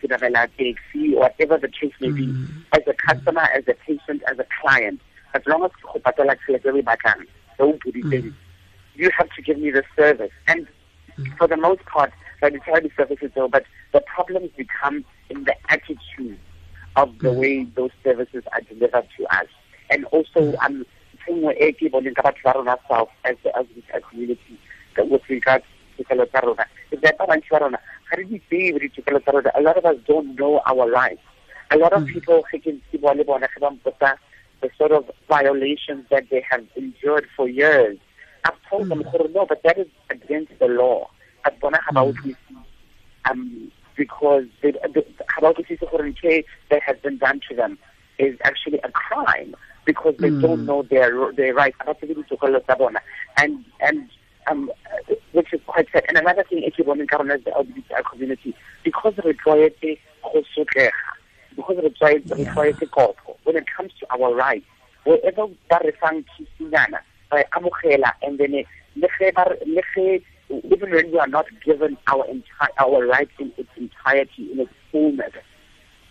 or 1.16 1.20
whatever 1.24 1.56
the 1.66 1.72
case 1.80 1.96
may 2.04 2.12
be. 2.22 2.28
Mm. 2.28 2.36
-hmm. 2.36 2.78
as 2.78 2.84
a 2.94 2.96
customer 3.08 3.46
as 3.58 3.64
a 3.74 3.76
patient 3.88 4.20
as 4.32 4.38
a 4.46 4.48
client 4.60 5.00
as 5.38 5.42
long 5.50 5.62
as 5.68 5.72
go 5.82 6.00
patela 6.06 6.34
tšhelete 6.36 6.82
batlang 6.90 7.22
don't 7.58 7.80
put 7.84 7.96
it 8.02 8.08
in 8.18 8.26
you 8.96 9.10
have 9.18 9.30
to 9.32 9.42
give 9.42 9.58
me 9.58 9.72
the 9.72 9.84
service. 9.96 10.32
And 10.48 10.68
mm. 11.18 11.38
for 11.38 11.48
the 11.48 11.58
most 11.58 11.84
part 11.86 12.12
the 12.42 12.92
services 12.96 13.32
though 13.36 13.48
but 13.48 13.64
the 13.92 14.02
problems 14.02 14.52
become 14.56 15.04
in 15.30 15.44
the 15.46 15.56
attitude 15.70 16.38
of 16.96 17.18
the 17.20 17.30
mm. 17.30 17.36
way 17.36 17.64
those 17.76 17.92
services 18.04 18.44
are 18.54 18.62
delivered 18.62 19.08
to 19.18 19.26
us 19.36 19.48
and 19.90 20.06
also 20.06 20.56
um 20.66 20.86
nngwe 21.30 21.54
e 21.58 21.72
ke 21.74 21.90
boneng 21.90 22.14
ka 22.14 22.22
batho 22.22 22.42
ba 22.46 22.54
rona 22.54 22.78
south 22.90 23.10
as 23.26 23.38
as 23.58 23.66
a 23.94 24.02
community 24.02 24.60
with 24.98 25.26
regards 25.30 25.66
to 25.98 26.04
ditokelo 26.04 26.26
tsa 26.30 26.42
rona 26.46 26.66
is 26.92 27.02
that 27.02 27.18
ba 27.18 27.26
bantši 27.26 27.50
ba 27.50 27.60
rona 27.66 27.80
ga 28.10 28.18
re 28.18 28.24
di 28.30 28.40
tsebe 28.46 28.78
ditokelo 28.80 29.20
tsa 29.26 29.52
a 29.56 29.62
lot 29.62 29.78
of 29.78 29.86
us 29.86 29.98
don't 30.06 30.36
know 30.38 30.62
our 30.70 30.86
rights 30.92 31.26
a 31.72 31.78
lot 31.78 31.94
of 31.94 32.04
mm. 32.04 32.14
people 32.14 32.46
ge 32.52 32.62
ke 32.62 32.70
ntse 32.78 33.02
bua 33.02 33.18
le 33.18 33.24
bona 33.26 33.50
ge 33.50 33.60
ba 33.60 33.74
mpotsa 33.74 34.14
the 34.62 34.70
sort 34.78 34.92
of 34.92 35.10
violations 35.28 36.06
that 36.10 36.30
they 36.30 36.42
have 36.46 36.64
endured 36.76 37.26
for 37.36 37.50
years 37.50 37.98
I've 38.46 38.70
told 38.70 38.90
them 38.90 39.04
mm. 39.04 39.34
no 39.34 39.46
but 39.46 39.62
that 39.64 39.78
is 39.78 39.88
against 40.10 40.58
the 40.60 40.68
law 40.68 41.10
but 41.44 41.60
bona 41.60 41.80
ga 41.86 41.92
ba 41.94 42.12
utlwisise 42.12 42.38
um 43.30 43.72
because 43.96 44.46
ga 44.62 44.72
ba 45.42 45.54
utlwisise 45.54 45.90
gore 45.92 46.44
that 46.70 46.82
has 46.82 46.98
been 47.04 47.18
done 47.18 47.42
to 47.50 47.56
them 47.56 47.78
is 48.18 48.38
actually 48.44 48.80
a 48.80 48.92
crime 48.92 49.56
because 49.86 50.16
they 50.20 50.30
mm. 50.30 50.42
don't 50.42 50.66
know 50.66 50.84
their 50.84 51.32
their 51.34 51.54
rights. 51.54 51.78
And 53.38 53.66
and 53.80 54.10
um, 54.48 54.72
which 55.32 55.54
is 55.54 55.62
quite 55.66 55.88
sad. 55.92 56.06
And 56.08 56.18
another 56.18 56.44
thing, 56.44 56.64
if 56.64 56.78
you 56.78 56.84
want 56.84 57.00
to 57.08 57.22
as 57.32 57.44
the 57.44 57.52
LGBTI 57.52 58.10
community, 58.12 58.56
because 58.84 59.18
of 59.18 59.24
the 59.24 59.34
tlwaetse 59.34 59.98
go 60.24 60.44
sotlega, 60.56 60.92
because 61.56 61.78
the 61.78 61.90
tlwaetse 61.90 62.90
kopo, 62.90 63.38
when 63.44 63.56
it 63.56 63.66
comes 63.76 63.92
to 64.00 64.08
our 64.12 64.34
rights, 64.34 64.66
wherever 65.04 65.48
ba 65.70 65.80
re 67.32 67.44
ba 67.44 67.60
amogela, 67.60 68.12
and 68.22 68.40
then 68.40 68.66
even 70.50 70.92
when 70.92 71.12
we 71.12 71.20
are 71.20 71.28
not 71.28 71.46
given 71.66 71.98
our 72.08 72.26
entire 72.28 72.70
our 72.80 73.06
rights 73.08 73.32
in 73.40 73.52
its 73.58 73.70
entirety, 73.78 74.52
in 74.52 74.60
its 74.60 74.72
fullness, 74.92 75.34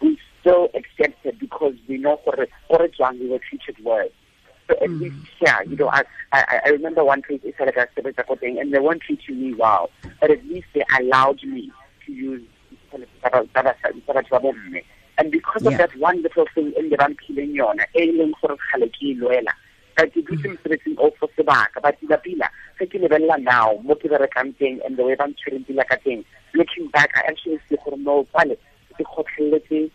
we 0.01 0.19
still 0.41 0.69
accepted 0.75 1.39
because 1.39 1.75
we 1.89 1.99
know 1.99 2.21
for 2.25 2.47
Oregon 2.69 3.19
we 3.21 3.29
were 3.29 3.39
treated 3.39 3.77
well. 3.83 4.09
So 4.69 4.77
at 4.77 4.89
mm. 4.89 5.01
least 5.01 5.17
yeah, 5.41 5.61
you 5.63 5.77
know, 5.77 5.89
I, 5.89 6.05
I 6.33 6.61
I 6.67 6.69
remember 6.71 7.05
one 7.05 7.23
place 7.23 7.41
I 7.45 7.53
said 7.57 7.73
like 7.77 8.41
thing 8.41 8.59
and 8.59 8.73
they 8.73 8.79
weren't 8.79 9.03
treating 9.03 9.41
me 9.41 9.55
well. 9.55 9.91
But 10.21 10.31
at 10.31 10.45
least 10.47 10.67
they 10.75 10.85
allowed 10.99 11.43
me 11.45 11.71
to 12.07 12.13
use 12.13 12.43
and 15.19 15.31
because 15.31 15.63
yeah. 15.63 15.71
of 15.71 15.79
that 15.79 15.97
one 15.97 16.23
little 16.23 16.47
thing 16.55 16.73
in 16.77 16.91
the 16.91 16.97
rampileng 16.97 17.55
yona 17.55 17.85
e 17.95 18.13
leng 18.13 18.33
gore 18.41 18.57
kgale 18.57 18.89
ke 18.91 19.03
e 19.03 19.15
lwela 19.15 19.55
ka 19.97 20.07
ke 20.07 20.23
dutse 20.23 20.47
mosebetsing 20.49 20.97
o 20.99 21.11
for 21.19 21.29
sebaka. 21.37 21.81
Ba 21.83 21.93
tila 21.93 22.19
pila 22.23 22.49
ge 22.79 22.87
ke 22.87 22.99
lebelela 22.99 23.39
now 23.43 23.79
mo 23.83 23.95
ke 23.95 24.09
berekang 24.09 24.55
teng 24.59 24.81
and 24.85 24.97
the 24.97 25.05
way 25.05 25.15
ba 25.15 25.27
ntshwereng 25.27 25.67
pila 25.67 25.85
ka 25.85 25.97
teng. 26.05 26.25
Looking 26.55 26.89
back 26.91 27.11
i 27.17 27.29
actually 27.29 27.59
see 27.69 27.77
gore 27.85 27.99
no 27.99 28.25
kwale 28.33 28.57
ke 28.99 29.03
kgotlheletse 29.05 29.91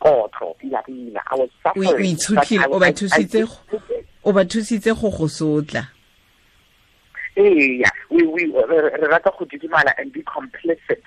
kotlo 0.00 0.56
pila-pila 0.58 1.20
i 1.20 1.34
was 1.36 1.50
suffering 1.62 2.16
o 4.24 4.32
ba 4.32 4.44
thusitse 4.44 4.94
go 4.94 5.10
go 5.10 5.26
sotla. 5.28 5.86
Yeah 7.36 7.90
we 8.10 8.26
we 8.26 8.44
re 8.46 9.08
rata 9.08 9.32
go 9.38 9.44
didimala 9.44 9.92
and 9.98 10.12
be 10.12 10.22
complicit 10.22 11.02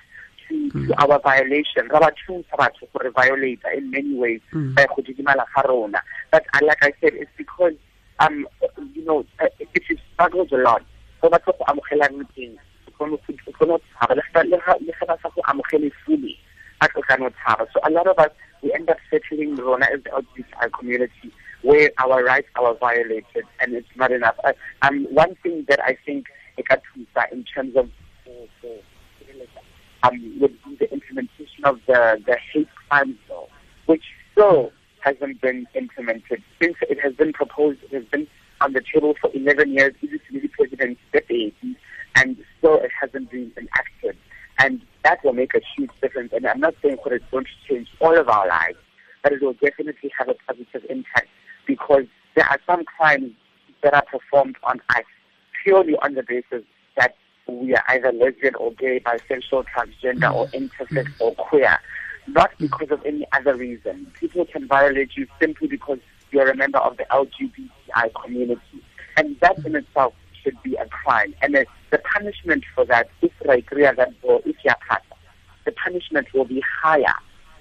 to, 0.48 0.54
mm. 0.54 0.86
to 0.88 1.02
our 1.02 1.20
violation. 1.20 1.88
Ra 1.88 2.00
ba 2.00 2.12
thusa 2.26 2.56
batho 2.58 2.88
gore 2.92 3.10
violate 3.10 3.60
in 3.76 3.90
many 3.90 4.14
ways 4.14 4.40
mm. 4.52 4.74
by 4.74 4.86
go 4.86 5.02
didimala 5.02 5.44
ga 5.54 5.62
rona. 5.68 6.00
But 6.30 6.44
like 6.62 6.82
i 6.82 6.92
said 7.00 7.14
it's 7.14 7.30
because 7.36 7.74
um 8.20 8.46
you 8.94 9.04
know 9.04 9.24
if 9.58 9.90
you 9.90 9.96
struggled 10.14 10.52
a 10.52 10.58
lot 10.58 10.82
go 11.20 11.28
batla 11.28 11.56
go 11.58 11.64
amogela 11.68 12.08
teng. 12.36 12.56
O 13.00 13.04
kgone 13.06 13.18
go 13.58 13.78
tshaba 13.78 14.14
le 14.16 14.56
ga 14.58 15.06
ba 15.06 15.18
sa 15.22 15.28
go 15.34 15.42
amogele 15.42 15.90
fully 16.04 16.38
a 16.80 16.88
tlogano 16.88 17.30
tshaba 17.30 17.66
so 17.72 17.80
a 17.84 17.90
lot 17.90 18.06
of 18.06 18.18
us 18.18 18.30
we 18.62 18.72
end 18.72 18.88
up 18.88 18.96
settling 19.10 19.56
Rona 19.56 19.86
as 19.92 20.02
the 20.02 20.10
LGBTI 20.10 20.72
community 20.78 21.32
where 21.62 21.90
our 21.98 22.22
rights 22.22 22.48
are 22.56 22.74
violated 22.74 23.44
and 23.60 23.74
it's 23.74 23.88
not 23.96 24.12
enough. 24.12 24.36
Uh, 24.44 24.52
um, 24.82 25.06
one 25.10 25.34
thing 25.42 25.64
that 25.68 25.80
I 25.82 25.96
think 26.04 26.26
in 26.56 27.44
terms 27.44 27.74
of 27.74 27.88
um, 30.02 30.18
be 30.20 30.76
the 30.78 30.92
implementation 30.92 31.64
of 31.64 31.80
the, 31.86 32.22
the 32.26 32.36
hate 32.52 32.68
crime 32.88 33.18
law, 33.30 33.46
which 33.86 34.02
still 34.32 34.70
hasn't 35.04 35.40
been 35.40 35.66
implemented. 35.74 36.42
Since 36.60 36.76
it 36.82 36.98
has 37.00 37.14
been 37.14 37.32
proposed, 37.32 37.82
it 37.84 37.92
has 37.92 38.04
been 38.06 38.26
on 38.60 38.72
the 38.72 38.82
table 38.92 39.14
for 39.20 39.30
11 39.34 39.72
years, 39.72 39.94
it 40.02 40.12
is 40.12 40.20
the 40.30 40.48
president's 40.48 41.00
decade, 41.12 41.54
and 42.16 42.36
still 42.58 42.76
it 42.76 42.90
hasn't 42.98 43.30
been 43.30 43.52
enacted. 43.56 44.16
And 44.58 44.80
that 45.04 45.22
will 45.24 45.32
make 45.32 45.54
a 45.54 45.60
huge 45.76 45.90
difference. 46.00 46.32
And 46.32 46.46
I'm 46.46 46.60
not 46.60 46.74
saying 46.82 46.98
that 47.04 47.12
it's 47.12 47.24
going 47.30 47.44
to 47.44 47.68
change 47.68 47.88
all 48.00 48.18
of 48.18 48.28
our 48.28 48.48
lives, 48.48 48.78
but 49.22 49.32
it 49.32 49.42
will 49.42 49.54
definitely 49.54 50.10
have 50.16 50.28
a 50.28 50.34
positive 50.46 50.84
impact 50.88 51.28
because 51.66 52.04
there 52.34 52.46
are 52.46 52.58
some 52.66 52.84
crimes 52.84 53.32
that 53.82 53.94
are 53.94 54.04
performed 54.04 54.56
on 54.62 54.80
us 54.90 55.04
purely 55.62 55.96
on 56.02 56.14
the 56.14 56.22
basis 56.22 56.62
that 56.96 57.16
we 57.46 57.74
are 57.74 57.84
either 57.88 58.12
lesbian 58.12 58.54
or 58.54 58.72
gay, 58.72 59.00
bisexual, 59.00 59.64
transgender, 59.66 60.32
or 60.32 60.46
mm. 60.48 60.70
intersex 60.70 61.08
or 61.20 61.34
queer, 61.34 61.78
not 62.28 62.50
because 62.58 62.90
of 62.90 63.04
any 63.04 63.26
other 63.32 63.54
reason. 63.54 64.10
People 64.18 64.44
can 64.46 64.66
violate 64.66 65.16
you 65.16 65.26
simply 65.40 65.68
because 65.68 65.98
you're 66.30 66.48
a 66.48 66.56
member 66.56 66.78
of 66.78 66.96
the 66.96 67.04
LGBTI 67.10 68.10
community. 68.22 68.82
And 69.16 69.36
that 69.40 69.64
in 69.64 69.76
itself 69.76 70.14
should 70.42 70.60
be 70.62 70.74
a 70.76 70.86
crime. 70.86 71.34
And 71.42 71.54
the, 71.54 71.66
the 71.90 71.98
punishment 71.98 72.64
for 72.74 72.84
that, 72.86 73.08
if 73.22 73.32
criteria 73.40 73.94
that 73.94 74.12
or 74.22 74.40
if 74.44 74.56
you're 74.64 74.74
the 75.64 75.72
punishment 75.72 76.28
will 76.34 76.44
be 76.44 76.62
higher 76.82 77.14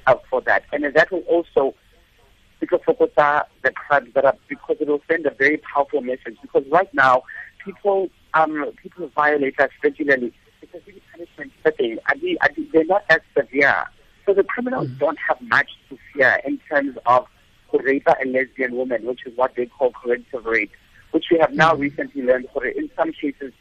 uh, 0.07 0.15
for 0.29 0.41
that. 0.41 0.63
And 0.71 0.83
that 0.93 1.11
will 1.11 1.21
also 1.21 1.73
because 2.59 2.79
the 3.63 3.71
crimes 3.71 4.09
that 4.15 4.25
are 4.25 4.37
because 4.47 4.77
it 4.79 4.87
will 4.87 5.01
send 5.09 5.25
a 5.25 5.33
very 5.33 5.57
powerful 5.57 6.01
message. 6.01 6.37
Because 6.41 6.63
right 6.71 6.91
now 6.93 7.23
people 7.63 8.09
um 8.33 8.71
people 8.81 9.09
violate 9.15 9.59
us 9.59 9.69
regularly. 9.83 10.33
It's 10.61 10.73
a 10.73 10.79
really 10.87 11.01
punishment 11.11 11.51
setting. 11.63 11.97
they, 12.21 12.37
they're 12.71 12.85
not 12.85 13.03
as 13.09 13.19
severe. 13.37 13.85
So 14.25 14.33
the 14.33 14.43
criminals 14.43 14.87
mm. 14.87 14.99
don't 14.99 15.19
have 15.27 15.41
much 15.41 15.69
to 15.89 15.97
fear 16.13 16.39
in 16.45 16.59
terms 16.69 16.97
of 17.05 17.27
rape 17.73 18.07
a 18.07 18.27
lesbian 18.27 18.75
woman, 18.75 19.05
which 19.05 19.21
is 19.25 19.35
what 19.35 19.55
they 19.55 19.65
call 19.65 19.91
corrective 19.91 20.45
rape, 20.45 20.71
which 21.11 21.25
we 21.31 21.39
have 21.39 21.53
now 21.53 21.73
mm. 21.73 21.79
recently 21.79 22.21
learned 22.21 22.47
for 22.53 22.65
in 22.65 22.89
some 22.95 23.11
cases 23.11 23.51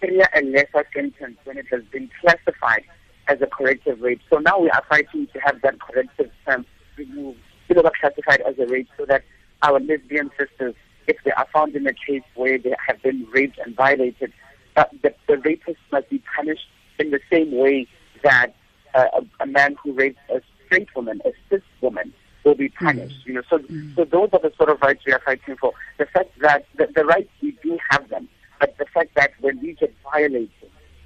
carry 0.00 0.20
a 0.20 0.42
lesser 0.42 0.86
sentence 0.94 1.36
when 1.44 1.58
it 1.58 1.66
has 1.70 1.82
been 1.92 2.10
classified 2.20 2.84
as 3.28 3.40
a 3.40 3.46
corrective 3.46 4.00
rape. 4.00 4.20
So 4.30 4.38
now 4.38 4.58
we 4.58 4.70
are 4.70 4.82
fighting 4.88 5.28
to 5.32 5.38
have 5.40 5.60
that 5.62 5.80
corrective 5.80 6.30
term 6.46 6.66
removed, 6.96 7.38
you 7.68 7.76
know, 7.76 7.90
classified 8.00 8.40
as 8.40 8.58
a 8.58 8.66
rape 8.66 8.88
so 8.96 9.04
that 9.06 9.22
our 9.62 9.78
lesbian 9.78 10.30
sisters, 10.38 10.74
if 11.06 11.16
they 11.24 11.32
are 11.32 11.46
found 11.52 11.76
in 11.76 11.86
a 11.86 11.92
case 11.92 12.22
where 12.34 12.58
they 12.58 12.74
have 12.86 13.02
been 13.02 13.26
raped 13.32 13.58
and 13.64 13.76
violated, 13.76 14.32
uh, 14.76 14.84
the, 15.02 15.14
the 15.28 15.38
rapist 15.38 15.78
must 15.92 16.08
be 16.08 16.22
punished 16.34 16.66
in 16.98 17.10
the 17.10 17.20
same 17.30 17.52
way 17.52 17.86
that 18.22 18.54
uh, 18.94 19.06
a, 19.12 19.44
a 19.44 19.46
man 19.46 19.76
who 19.82 19.92
rapes 19.92 20.18
a 20.30 20.40
straight 20.66 20.94
woman, 20.94 21.20
a 21.24 21.32
cis 21.48 21.62
woman, 21.80 22.12
will 22.44 22.54
be 22.54 22.68
punished. 22.68 23.24
Mm. 23.24 23.26
You 23.26 23.34
know, 23.34 23.42
so 23.48 23.58
mm. 23.58 23.94
so 23.96 24.04
those 24.04 24.30
are 24.32 24.40
the 24.40 24.52
sort 24.56 24.70
of 24.70 24.80
rights 24.80 25.04
we 25.06 25.12
are 25.12 25.22
fighting 25.24 25.56
for. 25.56 25.72
The 25.98 26.06
fact 26.06 26.30
that 26.40 26.66
the, 26.76 26.88
the 26.94 27.04
rights 27.04 27.30
we 27.42 27.56
do 27.62 27.78
have 27.90 28.08
them, 28.08 28.28
but 28.58 28.76
the 28.78 28.86
fact 28.86 29.14
that 29.16 29.32
when 29.40 29.60
we 29.60 29.74
get 29.74 29.94
violated, 30.02 30.50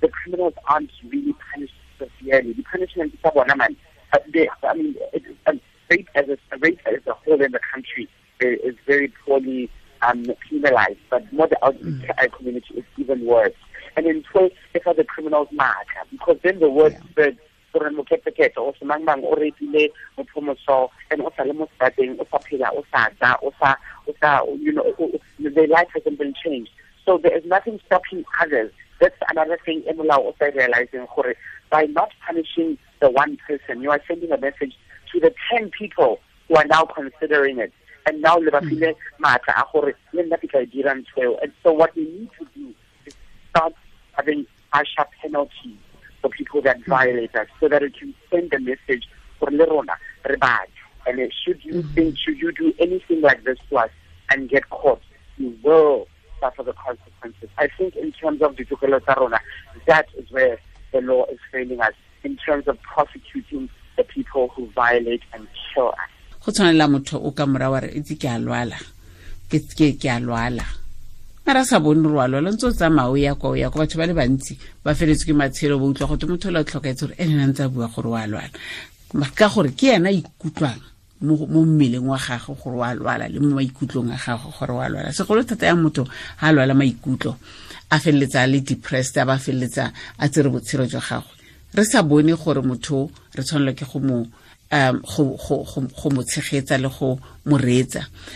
the 0.00 0.08
criminals 0.08 0.54
aren't 0.68 0.90
really 1.08 1.34
punished 1.52 1.74
severely. 1.98 2.52
The 2.52 2.62
punishment 2.62 3.14
is 3.14 3.20
about 3.24 3.56
man. 3.56 3.76
Uh, 4.12 4.18
they, 4.32 4.48
I 4.62 4.74
mean, 4.74 4.94
it, 5.12 5.22
um, 5.46 5.60
rape 5.90 6.08
as 6.14 6.28
a 6.28 6.58
rape 6.58 6.80
as 6.86 7.06
a 7.06 7.12
whole 7.12 7.42
in 7.42 7.52
the 7.52 7.60
country 7.72 8.08
is 8.40 8.74
very 8.86 9.12
poorly 9.24 9.70
um, 10.02 10.26
penalized, 10.48 10.98
but 11.10 11.32
more 11.32 11.48
the 11.48 11.56
LGBTI 11.62 12.14
mm. 12.16 12.32
community 12.32 12.74
is 12.74 12.84
even 12.98 13.24
worse. 13.24 13.54
And 13.96 14.06
in 14.06 14.22
12, 14.24 14.50
if 14.74 14.86
other 14.86 15.04
criminals 15.04 15.48
mark, 15.52 15.86
because 16.10 16.38
then 16.42 16.58
the 16.58 16.68
word 16.68 16.92
yeah. 16.92 17.10
spreads 17.10 17.38
gore 17.74 17.90
mokete-kete 17.90 18.58
o 18.58 18.72
se 18.78 18.84
mang 18.84 19.04
mang 19.04 19.22
o 19.24 19.34
repile 19.34 19.90
motho 20.16 20.90
and 21.10 21.20
o 21.20 21.30
sa 21.36 21.42
le 21.42 21.52
mo 21.52 21.68
sebateng 21.74 22.18
o 22.20 22.24
sa 22.30 22.38
phela 22.46 22.70
o 22.72 22.84
sa 22.90 23.10
ja 23.20 23.34
o 23.42 23.52
sa 23.58 23.74
o 24.06 24.14
sa 24.20 24.40
you 24.62 24.72
know 24.72 24.86
their 25.38 25.66
life 25.66 25.88
hasn't 25.92 26.18
been 26.18 26.34
changed. 26.42 26.70
So 27.04 27.18
there 27.18 27.36
is 27.36 27.44
nothing 27.44 27.80
stopping 27.86 28.24
others. 28.40 28.72
That's 29.00 29.18
another 29.28 29.58
thing 29.66 29.82
emolao 29.90 30.30
o 30.30 30.34
sa 30.38 30.46
realizing 30.54 31.06
gore 31.14 31.34
by 31.70 31.84
not 31.86 32.10
punishing 32.24 32.78
the 33.00 33.10
one 33.10 33.36
person 33.46 33.82
you 33.82 33.90
are 33.90 34.00
sending 34.06 34.30
a 34.30 34.38
message 34.38 34.74
to 35.12 35.20
the 35.20 35.34
10 35.50 35.70
people 35.70 36.20
who 36.48 36.54
are 36.54 36.66
now 36.66 36.84
considering 36.84 37.58
it. 37.58 37.72
And 38.06 38.22
now 38.22 38.38
le 38.38 38.50
bafile 38.50 38.94
maatla 39.18 39.54
hmm. 39.54 39.62
a 39.62 39.64
gore 39.72 39.94
le 40.12 40.22
nna 40.22 40.38
ke 40.38 40.48
tla 40.50 40.64
dira 40.66 40.94
ntho 40.94 41.36
and 41.42 41.52
so 41.62 41.72
what 41.72 41.96
we 41.96 42.04
need 42.04 42.30
to 42.38 42.46
do 42.54 42.72
is 43.06 43.14
start 43.50 43.74
having 44.12 44.46
harsher 44.70 45.06
penalties 45.20 45.83
for 46.24 46.30
people 46.30 46.62
that 46.62 46.78
violate 46.86 47.34
us 47.36 47.46
so 47.60 47.68
that 47.68 47.82
it 47.82 47.94
can 47.98 48.14
send 48.30 48.50
a 48.54 48.58
message 48.58 49.04
for 49.38 49.48
Lerona, 49.48 49.94
Rebad. 50.24 50.68
And 51.06 51.20
should 51.44 51.62
you 51.62 51.74
mm-hmm. 51.74 51.94
think, 51.94 52.16
should 52.16 52.38
you 52.38 52.50
do 52.50 52.72
anything 52.78 53.20
like 53.20 53.44
this 53.44 53.58
to 53.68 53.76
us 53.76 53.90
and 54.30 54.48
get 54.48 54.70
caught, 54.70 55.02
you 55.36 55.54
will 55.62 56.08
suffer 56.40 56.62
the 56.62 56.72
consequences. 56.72 57.50
I 57.58 57.68
think 57.76 57.94
in 57.96 58.12
terms 58.12 58.40
of 58.40 58.56
the 58.56 58.64
Tarona, 58.64 59.38
that 59.86 60.06
is 60.16 60.30
where 60.30 60.58
the 60.92 61.02
law 61.02 61.26
is 61.26 61.38
failing 61.52 61.82
us 61.82 61.92
in 62.22 62.38
terms 62.38 62.68
of 62.68 62.80
prosecuting 62.80 63.68
the 63.98 64.04
people 64.04 64.48
who 64.48 64.70
violate 64.70 65.22
and 65.34 65.46
kill 65.74 65.88
us. 65.88 66.10
go 66.46 66.52
tshwanela 66.52 66.88
motho 66.88 67.16
o 67.24 67.30
ka 67.32 67.46
mora 67.46 67.70
wa 67.70 67.80
re 67.80 67.88
itse 67.96 68.20
ke 68.20 68.28
a 68.28 68.36
lwala 68.36 68.76
ke 69.48 69.56
a 70.04 70.20
lwala 70.20 70.64
a 71.46 71.64
sa 71.64 71.78
bone 71.80 72.08
rwalo 72.08 72.40
le 72.40 72.50
ntse 72.52 72.66
o 72.66 72.72
tsamaya 72.72 73.10
o 73.10 73.16
ya 73.16 73.34
kwa 73.34 73.50
o 73.50 73.54
ya 73.56 73.70
kwa. 73.70 73.84
Batho 73.84 73.98
ba 73.98 74.06
le 74.06 74.14
bantsi 74.14 74.58
ba 74.84 74.94
feletswe 74.94 75.26
ke 75.26 75.32
matshelo 75.32 75.78
ba 75.78 75.84
utlwa 75.84 76.08
gote 76.08 76.26
motho 76.26 76.50
le 76.50 76.60
o 76.60 76.64
tlhokaetse 76.64 77.06
gore 77.06 77.14
ene 77.18 77.36
na 77.36 77.46
ntse 77.46 77.62
a 77.62 77.68
bua 77.68 77.88
gore 77.88 78.08
o 78.08 78.16
a 78.16 78.26
lwala. 78.26 78.50
Ka 79.34 79.48
gore 79.48 79.70
ke 79.76 79.92
yena 79.92 80.10
ikutlwang 80.10 80.80
mo 81.20 81.64
mmeleng 81.64 82.08
wa 82.08 82.18
gagwe 82.18 82.56
gore 82.56 82.76
wa 82.76 82.94
lwala 82.94 83.28
le 83.28 83.40
mo 83.40 83.54
maikutlong 83.54 84.10
a 84.10 84.16
gagwe 84.16 84.50
gore 84.58 84.72
wa 84.72 84.88
lwala. 84.88 85.12
Segolo 85.12 85.42
thata 85.44 85.66
ya 85.66 85.76
motho 85.76 86.04
ga 86.04 86.48
a 86.48 86.52
lwala 86.52 86.74
maikutlo 86.74 87.36
a 87.90 87.98
feleletsa 87.98 88.42
a 88.42 88.46
le 88.46 88.60
depressed 88.60 89.16
a 89.18 89.24
ba 89.24 89.38
feleletsa 89.38 89.92
a 90.18 90.28
tsere 90.28 90.48
botshelo 90.48 90.86
jwa 90.86 91.00
gagwe. 91.00 91.32
Re 91.74 91.84
sa 91.84 92.02
bone 92.02 92.32
gore 92.36 92.62
motho 92.62 93.10
re 93.34 93.44
tshwanelwa 93.44 93.74
ke 93.76 93.84
go 93.84 94.00
mo 94.00 94.26
um 94.72 95.00
go 95.04 96.10
mo 96.10 96.22
tshegetsa 96.22 96.78
le 96.80 96.88
go 96.88 97.18
mo 97.46 97.58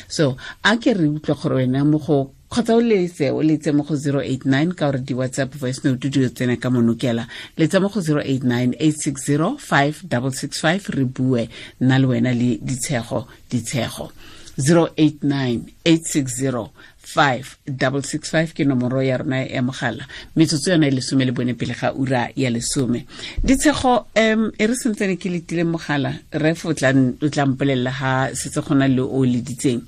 so 0.09 0.37
a 0.63 0.77
ke 0.77 0.93
re 0.95 1.09
utlwa 1.09 1.35
gore 1.35 1.55
wena 1.57 1.85
mo 1.85 1.99
go 1.99 2.31
kgotsa 2.49 2.75
o 2.75 2.81
letse 2.81 3.31
o 3.31 3.43
letse 3.43 3.73
mo 3.73 3.83
go 3.85 3.95
089 3.95 4.75
ka 4.75 4.87
gore 4.91 5.01
di-whatsapp 5.05 5.55
voice 5.55 5.85
note 5.85 6.09
di 6.09 6.29
tsena 6.31 6.57
ka 6.57 6.71
monokela. 6.71 7.27
Letsa 7.59 7.81
mo 7.81 7.89
go 7.89 8.01
089 8.01 8.75
860 8.81 9.59
5665 9.61 10.91
re 10.97 11.05
bue 11.05 11.49
nna 11.81 11.99
le 11.99 12.07
wena 12.07 12.33
le 12.33 12.59
ditshego 12.63 13.27
ditshego 13.51 14.13
089 14.57 15.61
860 15.85 16.71
5665 17.09 18.53
ke 18.53 18.65
nomoro 18.65 19.03
ya 19.03 19.19
rona 19.19 19.45
ya 19.45 19.63
mogala. 19.63 20.05
Metsotso 20.37 20.71
yona 20.71 20.89
e 20.89 20.91
lesome 20.91 21.25
le 21.25 21.33
bone 21.33 21.55
pele 21.55 21.75
ga 21.75 21.93
ura 21.95 22.29
ya 22.37 22.51
lesome. 22.51 23.05
Ditshego 23.45 24.07
um 24.17 24.53
e 24.59 24.67
re 24.67 24.75
sentsene 24.75 25.17
ke 25.17 25.29
letile 25.33 25.65
mogala 25.65 26.13
ref 26.33 26.65
o 26.65 26.73
tla 26.75 27.47
mpolelela 27.47 27.93
ga 27.93 28.35
setse 28.35 28.61
go 28.61 28.75
na 28.75 28.89
le 28.89 29.03
o 29.03 29.25
leditseng. 29.25 29.85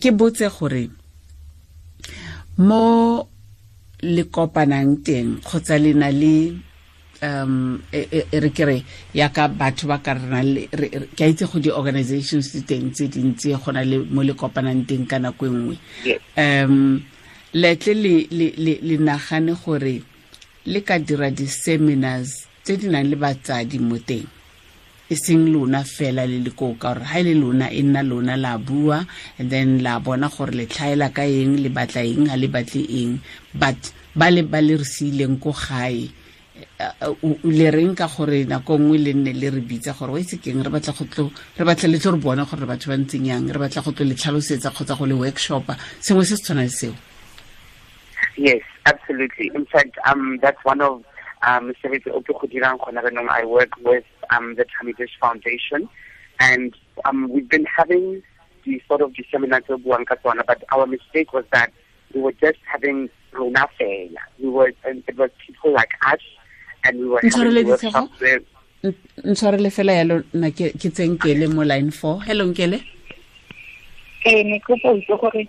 Ke 0.00 0.12
botse 0.12 0.48
gore 0.48 0.88
mo 2.58 3.26
le 4.02 4.22
kopanang 4.30 5.02
teng 5.02 5.40
kgotsa 5.42 5.78
le 5.78 5.92
na 5.94 6.10
le 6.10 6.54
um 7.22 7.80
e, 7.92 8.00
e, 8.12 8.20
e 8.30 8.38
re 8.40 8.50
kere 8.50 8.84
yaka 9.14 9.48
batho 9.48 9.88
ba 9.88 9.98
ka 9.98 10.14
rena 10.14 10.40
ke 11.16 11.22
a 11.24 11.28
itse 11.32 11.46
go 11.50 11.58
di-organizations 11.58 12.52
di 12.52 12.60
teng 12.62 12.92
tse 12.92 13.08
dintsi 13.08 13.54
go 13.56 13.72
na 13.72 13.82
le 13.82 13.98
mo 13.98 14.22
le 14.22 14.34
kopanang 14.34 14.86
teng 14.86 15.06
ka 15.06 15.18
nako 15.18 15.46
e 15.46 15.50
nngwe. 15.50 15.76
Um 16.36 17.02
letle 17.54 17.94
le 17.94 18.96
nagane 18.98 19.54
gore 19.56 20.02
le 20.66 20.80
ka 20.80 20.98
dira 20.98 21.30
di-seminars 21.30 22.46
tse 22.62 22.76
di 22.76 22.86
nang 22.88 23.08
le 23.10 23.16
batsadi 23.16 23.78
mo 23.78 23.98
teng 23.98 24.26
e 25.10 25.14
seng 25.16 25.52
lona 25.52 25.84
fela 25.84 26.24
le 26.26 26.38
le 26.40 26.50
gore 26.80 27.00
ga 27.04 27.18
e 27.20 27.22
le 27.22 27.34
lona 27.34 27.68
e 27.68 27.82
nna 27.82 28.02
lona 28.02 28.36
la 28.36 28.56
bua 28.58 29.04
and 29.38 29.50
then 29.50 29.82
la 29.82 29.98
bona 30.00 30.28
gore 30.28 30.52
le 30.52 30.66
tlhaela 30.66 31.12
ka 31.12 31.22
eng 31.22 31.60
le 31.60 31.68
batla 31.68 32.00
eng 32.00 32.24
ga 32.26 32.36
le 32.36 32.48
batle 32.48 32.80
eng. 32.88 33.20
But 33.52 33.92
ba 34.16 34.30
le 34.30 34.42
ba 34.42 34.60
le 34.60 34.76
re 34.80 34.84
ko 35.38 35.52
gae 35.52 36.08
le 37.44 37.70
reng 37.70 37.94
ka 37.94 38.08
gore 38.08 38.44
nako 38.44 38.78
nngwe 38.78 38.98
le 38.98 39.12
nne 39.12 39.32
le 39.32 39.50
re 39.50 39.60
bitsa 39.60 39.92
gore 39.92 40.20
itse 40.20 40.40
keng? 40.40 40.62
Re 40.64 40.70
batla 40.70 40.92
re 42.12 42.18
bona 42.18 42.44
gore 42.44 42.66
batho 42.66 42.88
ba 42.88 42.96
ntseng 42.96 43.26
yang 43.26 43.48
re 43.50 43.58
batla 43.58 43.82
go 43.84 43.92
tlo 43.92 44.06
le 44.06 44.14
tlhalosetsa 44.14 44.70
kgotsa 44.70 44.96
go 44.96 45.04
le 45.04 45.14
sengwe 46.00 46.24
se 46.24 46.36
se 46.36 46.42
tshwana 46.42 46.62
le 46.62 46.72
seo. 46.72 46.94
Yes 48.36 48.62
absolutely. 48.86 49.50
In 49.54 49.66
fact 49.66 49.98
um 50.06 50.38
that's 50.40 50.64
one 50.64 50.80
of 50.80 51.04
um, 51.46 51.72
I 53.30 53.44
work 53.44 53.70
with 53.82 54.04
um, 54.30 54.54
the 54.54 54.64
Tamidish 54.64 55.10
Foundation, 55.20 55.88
and 56.40 56.74
um, 57.04 57.28
we've 57.30 57.48
been 57.48 57.66
having 57.66 58.22
the 58.64 58.82
sort 58.88 59.02
of 59.02 59.12
the 59.14 59.24
seminar 59.30 59.60
tse 59.60 59.76
buang 59.84 60.06
but 60.46 60.64
our 60.72 60.86
mistake 60.86 61.32
was 61.32 61.44
that 61.52 61.70
we 62.14 62.20
were 62.20 62.32
just 62.32 62.58
having 62.64 63.10
rona 63.32 63.68
fela. 63.78 64.22
We 64.38 64.48
were 64.48 64.72
and 64.84 65.02
it 65.06 65.16
was 65.16 65.30
people 65.46 65.72
like 65.72 65.92
us 66.06 66.20
and 66.84 66.98
we 66.98 67.06
were 67.08 67.20
having 67.22 67.66
workshops 67.66 68.20
where 68.20 68.40
ntshwarele 69.24 69.70
fela 69.76 69.92
yalo 70.00 70.16
nna 70.34 70.50
ke 70.50 70.72
tsenkele 70.76 71.48
mo 71.52 71.62
line 71.62 71.90
four. 71.90 72.22
Hello 72.22 72.44
nkele. 72.46 72.80
Ee 74.26 74.42
ne 74.44 74.58
ke 74.60 74.76
go 74.82 74.96
itse 74.96 75.16
gore 75.20 75.48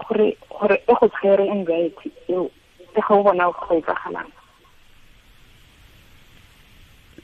gore 0.00 0.36
gore 0.50 0.76
e 0.76 0.94
go 1.00 1.08
tshwere 1.08 1.44
anxiety 1.56 2.12
eo 2.28 2.50
e 2.96 3.00
ga 3.00 3.14
o 3.14 3.22
bona 3.22 3.52
go 3.52 3.80
etsagalang 3.80 4.32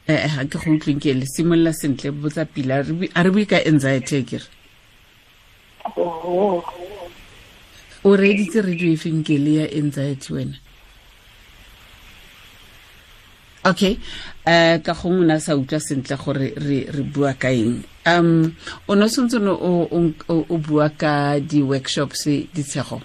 ee 0.09 0.29
ga 0.29 0.45
ke 0.51 0.59
go 0.59 0.71
utlweng 0.75 1.01
ke 1.01 1.15
le 1.15 1.27
simolola 1.27 1.73
sentle 1.73 2.11
botsa 2.11 2.45
pila 2.45 2.83
a 2.83 3.23
re 3.23 3.31
bue 3.31 3.47
ka 3.47 3.63
anxiety 3.67 4.17
e 4.19 4.25
kere 4.25 4.49
o 8.05 8.17
reeditse 8.17 8.63
radio 8.63 8.93
e 8.93 8.97
feng 8.99 9.23
ke 9.23 9.39
le 9.39 9.53
ya 9.63 9.67
anxiety 9.79 10.33
wena? 10.35 10.59
Okay 13.63 13.95
um 14.43 14.83
ka 14.83 14.91
gongwe 14.91 15.27
na 15.27 15.39
sa 15.39 15.55
utlwa 15.55 15.79
sentle 15.79 16.17
gore 16.19 16.51
re 16.59 17.03
bua 17.07 17.31
ka 17.39 17.55
eng. 17.55 17.87
Um 18.07 18.57
o 18.91 18.95
sentse 19.07 19.39
o 19.39 19.87
o 20.27 20.57
bua 20.59 20.91
ka 20.91 21.39
di-workshops 21.39 22.27
ditshego? 22.51 22.99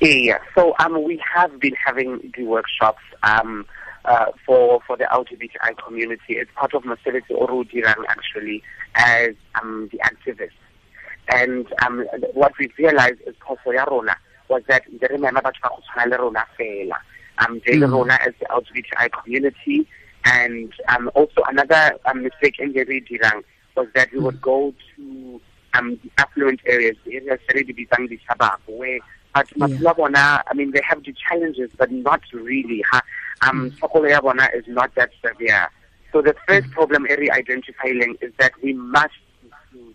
Yeah 0.00 0.38
so 0.54 0.74
um 0.78 1.02
we 1.02 1.18
have 1.34 1.58
been 1.58 1.74
having 1.74 2.30
the 2.38 2.44
workshops 2.44 3.02
um 3.26 3.66
uh, 4.06 4.26
for 4.44 4.80
for 4.86 4.96
the 4.96 5.04
LGBTI 5.04 5.76
community. 5.84 6.34
It's 6.34 6.50
part 6.54 6.74
of 6.74 6.84
my 6.84 6.94
Maseliti 6.94 7.30
Orudirang 7.30 8.04
actually 8.08 8.62
as 8.94 9.34
um, 9.60 9.88
the 9.92 9.98
activist. 9.98 10.50
And 11.28 11.66
um, 11.84 12.06
what 12.32 12.52
we 12.58 12.70
realized 12.78 13.20
is 13.26 13.34
Koso 13.40 13.72
Rona 13.72 14.16
was 14.48 14.62
that 14.68 14.84
the 15.00 15.08
remember 15.08 15.42
Rona 16.18 16.46
fela. 16.58 16.94
Um, 17.38 17.60
mm. 17.60 17.92
Rona 17.92 18.18
as 18.26 18.32
the 18.40 18.46
LGBTI 18.46 19.10
community. 19.22 19.88
And 20.24 20.72
um, 20.88 21.10
also 21.14 21.42
another 21.48 21.96
um, 22.06 22.22
mistake 22.22 22.58
in 22.58 22.72
the 22.72 22.84
Dirang 22.84 23.42
was 23.76 23.86
that 23.94 24.12
we 24.12 24.18
would 24.18 24.40
go 24.40 24.74
to 24.96 25.40
um, 25.74 26.00
affluent 26.18 26.60
areas, 26.66 26.96
the 27.04 27.16
areas 27.16 27.40
where 28.66 28.98
but 29.56 29.70
yeah. 29.70 30.42
I 30.46 30.54
mean, 30.54 30.70
they 30.70 30.82
have 30.88 31.02
the 31.04 31.14
challenges, 31.28 31.70
but 31.76 31.90
not 31.90 32.20
really. 32.32 32.82
Huh? 32.90 33.00
um 33.42 33.70
tlhokomelo 33.70 34.10
ya 34.10 34.20
bona 34.20 34.48
is 34.54 34.64
not 34.66 34.94
that 34.94 35.10
severe 35.24 35.68
so 36.12 36.22
the 36.22 36.34
first 36.46 36.70
problem 36.70 37.06
area 37.08 37.32
identifying 37.32 38.16
is 38.20 38.32
that 38.38 38.52
we 38.62 38.72
must 38.72 39.20
include 39.42 39.94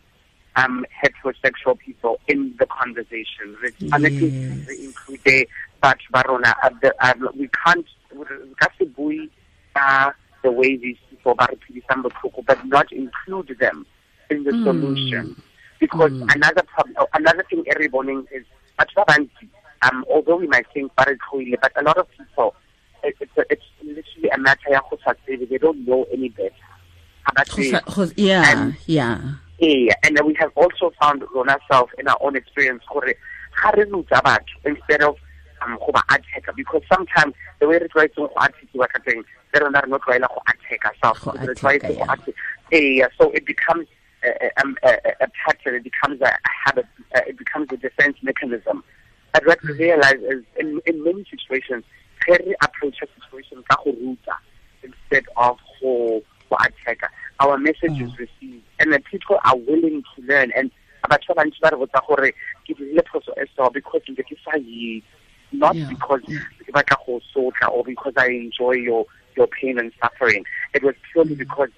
um 0.56 0.86
heterosexual 1.04 1.78
people 1.80 2.20
in 2.28 2.54
the 2.60 2.66
conversation 2.66 3.56
re 3.62 3.72
tshwanetse 3.72 4.68
re 4.68 4.76
include 4.86 5.48
batho 5.82 6.08
ba 6.12 6.24
rona 6.28 6.54
we 7.36 7.50
can't 7.64 7.88
we 8.14 8.26
ka 8.60 8.68
se 8.78 8.86
bue 8.86 9.30
ka 9.76 10.14
the 10.44 10.52
way 10.52 10.78
these 10.78 10.98
people 11.10 11.36
are 11.40 11.50
re 11.52 11.58
phedisang 11.66 12.04
botlhoko 12.04 12.46
but 12.46 12.64
not 12.66 12.92
include 12.92 13.56
them 13.60 13.86
in 14.30 14.44
the 14.44 14.52
mm. 14.52 14.64
solution 14.64 15.36
because 15.80 16.12
mm. 16.12 16.36
another 16.36 16.64
problem 16.64 17.08
another 17.14 17.44
thing 17.50 17.64
every 17.68 17.88
morning 17.88 18.26
is 18.32 18.46
batho 18.82 18.96
ba 18.96 19.06
bantsi 19.06 19.46
um 19.86 20.06
although 20.10 20.38
we 20.38 20.48
might 20.48 20.66
think 20.74 20.92
ba 20.96 21.06
re 21.08 21.58
but 21.62 21.72
a 21.78 21.84
lot 21.84 21.98
of 21.98 22.08
people 22.18 22.54
it's, 23.04 23.20
it's 23.50 23.64
literally 23.84 24.30
a 24.30 24.38
matter 24.38 24.70
ya 24.70 24.82
go 24.90 24.98
sa 25.04 25.14
tsebe 25.14 25.50
they 25.50 25.58
don't 25.58 25.86
know 25.88 26.06
any 26.14 26.30
better. 26.30 26.54
Yeah 28.16 28.46
and, 28.52 28.76
yeah. 28.86 29.18
Yeah 29.60 29.94
and 30.04 30.20
we 30.26 30.34
have 30.36 30.52
also 30.56 30.92
found 31.00 31.24
on 31.36 31.50
ourselves 31.50 31.92
in 31.98 32.08
our 32.08 32.18
own 32.22 32.36
experience 32.36 32.84
gore 32.92 33.14
ga 33.62 33.70
re 33.78 33.86
ruta 33.86 34.22
batho 34.26 34.58
instead 34.66 35.02
of 35.02 35.16
um 35.62 35.78
go 35.78 35.92
ba 35.92 36.02
attack 36.10 36.46
because 36.56 36.82
sometimes 36.94 37.34
the 37.60 37.68
way 37.68 37.78
re 37.78 37.88
tlwaetseng 37.88 38.30
go 38.30 38.34
attackiwa 38.38 38.88
ka 38.94 39.00
teng 39.06 39.24
le 39.54 39.60
rona 39.60 39.82
re 39.82 39.90
no 39.90 39.98
tlwaela 39.98 40.28
go 40.30 40.42
attack 40.48 40.86
ourselves 40.86 41.22
re 41.48 41.54
tlwaetse 41.54 41.94
go 41.98 42.04
attack 42.04 42.34
yeah 42.72 43.10
so 43.18 43.30
it 43.32 43.46
becomes 43.46 43.88
a, 44.24 44.50
a, 44.58 44.98
a, 45.22 45.28
pattern 45.46 45.76
it 45.76 45.84
becomes 45.84 46.22
a, 46.22 46.32
habit 46.66 46.86
uh, 47.16 47.22
it 47.28 47.38
becomes 47.38 47.68
a 47.72 47.78
defense 47.78 48.18
mechanism 48.22 48.84
and 49.34 49.46
what 49.46 49.62
we 49.64 49.74
realize 49.74 50.20
is 50.30 50.44
in, 50.60 50.80
in 50.86 51.04
many 51.04 51.26
situations 51.30 51.84
ge 52.26 52.38
re 52.40 52.56
approach 52.62 52.98
a 53.02 53.08
situation 53.18 53.64
ka 53.70 53.78
go 53.84 53.92
ruta 53.92 54.36
instead 54.84 55.26
of 55.38 55.58
go 55.82 56.22
go 56.50 56.58
attack 56.66 57.10
our 57.40 57.58
message 57.58 57.98
mm. 57.98 58.06
is 58.06 58.14
received 58.20 58.64
and 58.80 58.94
the 58.94 59.00
people 59.00 59.40
are 59.46 59.58
willing 59.58 60.04
to 60.16 60.22
learn 60.24 60.52
and 60.56 60.72
batho 61.10 61.34
ba 61.34 61.42
bantsi 61.42 61.62
ba 61.62 61.72
re 61.72 61.78
botsa 61.78 62.02
gore 62.08 62.32
ke 62.66 62.78
dirile 62.78 63.04
phoso 63.12 63.34
e 63.42 63.46
so 63.56 63.70
because 63.70 64.02
nke 64.10 64.24
ke 64.30 64.38
sa 64.46 64.58
ye 64.58 65.04
not 65.52 65.76
yeah. 65.76 65.90
because 65.90 66.22
ke 66.66 66.72
batla 66.78 66.98
go 67.06 67.20
sotla 67.34 67.72
or 67.72 67.84
because 67.84 68.14
I 68.18 68.28
enjoy 68.28 68.74
your 68.74 69.06
your 69.36 69.48
pain 69.48 69.80
and 69.80 69.92
suffering 70.02 70.46
it 70.74 70.84
was 70.84 70.96
purely 71.12 71.36
mm. 71.36 71.44
because 71.46 71.70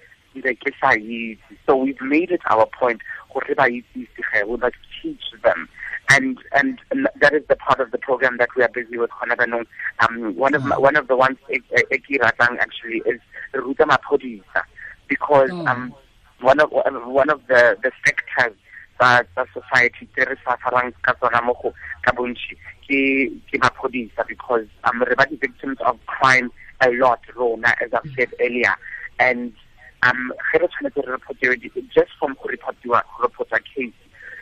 so 1.66 1.76
we've 1.76 2.02
made 2.02 2.32
it 2.32 2.42
our 2.50 2.66
point 2.68 3.02
gore 3.34 3.44
we 4.48 4.58
must 4.58 4.76
teach 5.02 5.22
them 5.44 5.70
and 6.10 6.38
and 6.52 6.80
that 7.22 7.34
is 7.34 7.44
the 7.48 7.56
part 7.56 7.80
of 7.80 7.92
the 7.92 7.98
program 7.98 8.38
that 8.38 8.50
we 8.56 8.64
are 8.64 8.70
busy 8.70 8.98
with 8.98 9.10
Khonabanong. 9.12 9.66
Um, 10.00 10.36
one 10.36 10.54
of 10.54 10.64
my, 10.66 10.78
one 10.78 10.96
of 10.96 11.08
the 11.08 11.16
ones 11.16 11.38
Eki 11.50 12.20
Ratang 12.20 12.58
actually 12.60 13.02
is 13.06 13.20
Ruta 13.54 13.86
Mapodisa 13.86 14.64
because 15.08 15.50
oh. 15.52 15.66
um, 15.66 15.94
one 16.42 16.60
of 16.60 16.72
one 16.72 17.30
of 17.30 17.42
the 17.48 17.78
the 17.82 17.92
sectors 18.06 18.58
that 19.00 19.28
the 19.36 19.46
society 19.54 20.08
tse 20.16 20.26
re 20.30 20.36
safarang 20.46 20.94
ka 21.02 21.14
tsona 21.14 21.44
mo 21.44 21.56
go 21.62 21.74
ka 22.04 22.12
bontši 22.12 22.54
ke 22.86 23.00
ke 23.50 23.58
maphodisa 23.64 24.28
because 24.28 24.68
um 24.84 25.02
re 25.04 25.16
ba 25.16 25.26
victims 25.32 25.78
of 25.86 25.98
crime 26.06 26.52
a 26.82 26.92
lot 26.92 27.20
rona 27.36 27.74
as 27.82 27.94
I've 27.94 28.12
said 28.16 28.30
earlier 28.40 28.76
and 29.20 29.54
um 30.06 30.32
ge 30.52 30.58
re 30.60 30.68
tshwanetse 30.68 31.02
re 31.06 31.12
reportiwe 31.16 31.58
just 31.94 32.12
from 32.20 32.36
go 32.36 32.50
reportiwa 32.50 33.02
case 33.74 33.94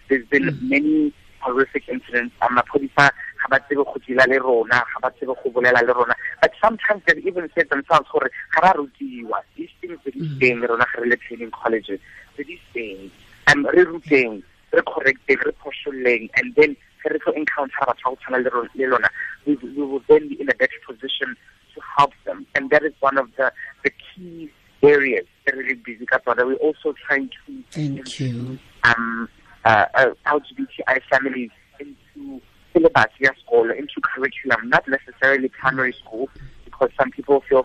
there's 0.09 0.25
been 0.27 0.43
mm. 0.43 0.61
many 0.69 1.13
horrific 1.41 1.87
incidents. 1.89 2.35
Um 2.41 2.55
maphodisa 2.57 3.09
ga 3.41 3.47
ba 3.49 3.59
tsebe 3.59 3.83
go 3.83 3.97
dila 4.05 4.27
le 4.27 4.37
rona 4.39 4.83
ga 4.91 4.99
ba 5.01 5.09
tsebe 5.11 5.33
go 5.33 5.49
bolela 5.49 5.81
le 5.81 5.93
rona 5.93 6.15
but 6.41 6.51
sometimes 6.61 7.01
they 7.07 7.17
even 7.21 7.49
said 7.55 7.69
themselves 7.69 8.07
gore 8.11 8.29
ga 8.53 8.73
rutiwa. 8.73 9.41
These 9.55 9.69
things 9.81 9.99
tse 10.01 10.11
di 10.11 10.21
teng 10.39 10.61
rona 10.67 10.85
ge 10.93 11.01
re 11.01 11.09
le 11.09 11.17
training 11.17 11.51
colleges 11.51 11.99
tse 12.35 12.43
di 12.43 12.59
teng 12.73 13.11
um 13.51 13.65
re 13.73 13.83
ruteng 13.83 14.43
re 14.71 14.81
correcteng 14.81 15.41
re 15.45 16.29
and 16.37 16.55
then 16.55 16.75
ge 17.03 17.09
re 17.09 17.19
tlo 17.19 17.33
encounter 17.35 17.85
batho 17.87 18.03
ba 18.03 18.11
go 18.11 18.17
tshwana 18.21 18.39
le 18.75 18.85
lona 18.87 19.09
we, 19.45 19.55
we 19.55 19.83
will 19.83 20.03
then 20.07 20.27
be 20.29 20.39
in 20.39 20.49
a 20.49 20.55
better 20.55 20.79
position 20.85 21.35
to 21.73 21.81
help 21.97 22.11
them. 22.25 22.45
And 22.53 22.69
that 22.69 22.83
is 22.83 22.93
one 22.99 23.17
of 23.17 23.29
the 23.37 23.51
the 23.83 23.91
key 23.91 24.51
areas 24.83 25.25
that 25.45 25.55
we're 25.55 25.75
busy 25.75 26.05
with. 26.25 26.37
We're 26.37 26.55
also 26.55 26.93
trying 27.07 27.29
to 27.45 27.63
Thank 27.71 28.19
you. 28.19 28.59
um 28.83 29.29
uh, 29.63 29.85
uh, 29.93 30.05
LGBTI 30.25 31.01
families 31.09 31.51
into 31.79 32.41
syllabus 32.73 33.11
yes 33.19 33.35
school, 33.45 33.69
into 33.69 34.01
curriculum, 34.01 34.69
not 34.69 34.83
necessarily 34.87 35.49
primary 35.49 35.93
school, 35.93 36.29
because 36.65 36.89
some 36.99 37.11
people 37.11 37.43
feel 37.47 37.63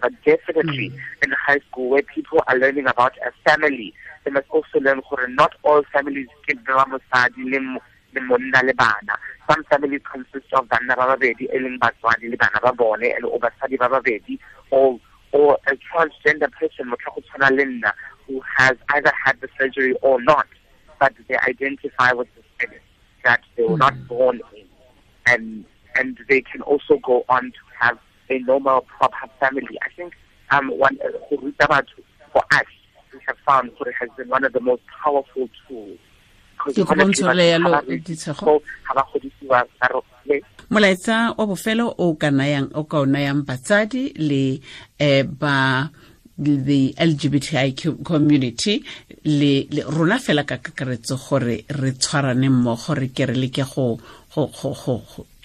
but 0.00 0.12
definitely 0.24 0.90
mm. 0.90 0.98
in 1.22 1.32
high 1.46 1.60
school 1.68 1.90
where 1.90 2.02
people 2.02 2.42
are 2.46 2.56
learning 2.56 2.86
about 2.86 3.12
a 3.26 3.30
family, 3.48 3.92
they 4.24 4.30
must 4.30 4.48
also 4.48 4.80
learn 4.80 5.02
that 5.10 5.28
not 5.28 5.54
all 5.64 5.82
families 5.92 6.28
get 6.46 6.56
some 9.50 9.64
families 9.64 10.00
consist 10.10 10.52
of 10.54 10.68
banna 10.68 10.96
ba 10.96 11.04
babedi 11.12 11.44
e 11.52 11.58
leng 11.58 11.78
batswadi 11.78 12.30
le 12.30 12.36
bana 12.36 12.60
ba 12.62 12.72
bone 12.72 13.04
and 13.04 13.24
o 13.24 13.38
basadi 13.38 13.76
ba 13.76 13.88
babedi 13.88 14.38
or 14.74 14.98
or 15.32 15.58
a 15.66 15.74
transgender 15.88 16.50
person 16.52 16.88
mo 16.88 16.96
go 17.04 17.22
tshwana 17.26 17.92
who 18.26 18.40
has 18.56 18.76
either 18.94 19.12
had 19.24 19.40
the 19.40 19.48
surgery 19.58 19.94
or 20.02 20.22
not, 20.22 20.46
but 21.00 21.12
they 21.28 21.36
identify 21.48 22.12
with 22.12 22.28
the 22.36 22.42
status 22.54 22.80
that 23.24 23.40
they 23.56 23.64
were 23.64 23.76
mm. 23.76 23.86
not 23.86 23.94
born 24.08 24.40
in. 24.56 24.66
And 25.26 25.64
and 25.96 26.18
they 26.28 26.40
can 26.40 26.60
also 26.62 26.98
go 27.02 27.24
on 27.28 27.44
to 27.58 27.62
have 27.80 27.98
a 28.30 28.38
normal, 28.40 28.80
proper 28.82 29.28
family. 29.40 29.78
I 29.82 29.88
think 29.96 30.12
um, 30.50 30.68
one 30.78 30.98
uh, 31.04 31.10
for 32.32 32.42
us, 32.52 32.66
we 33.12 33.20
have 33.26 33.36
found 33.46 33.70
that 33.78 33.88
it 33.88 33.94
has 34.00 34.10
been 34.16 34.28
one 34.28 34.44
of 34.44 34.52
the 34.52 34.60
most 34.60 34.82
powerful 35.02 35.48
tools. 35.68 35.98
Molaetsa 40.70 41.34
wa 41.36 41.46
bofelo 41.46 41.94
o 41.98 42.14
ka 42.14 42.30
nayang 42.30 42.70
o 42.74 42.84
ka 42.84 42.98
o 43.00 43.06
nayang 43.06 43.44
batsadi 43.44 44.12
le 44.16 44.60
um 45.00 45.36
ba 45.38 45.90
the 46.36 46.94
LGBTI 46.98 48.04
community. 48.04 48.82
Le, 49.24 49.66
le 49.70 49.82
rona 49.86 50.18
fela 50.18 50.44
ka 50.44 50.56
kakaretso 50.58 51.16
gore 51.16 51.64
re 51.68 51.92
tshwarane 51.92 52.48
mmogo 52.50 52.94
re 52.94 53.08
ke 53.08 53.26
re 53.28 53.34
leke 53.34 53.64
go 53.64 53.98
go 54.34 54.46
go 54.46 54.74
go 54.74 55.02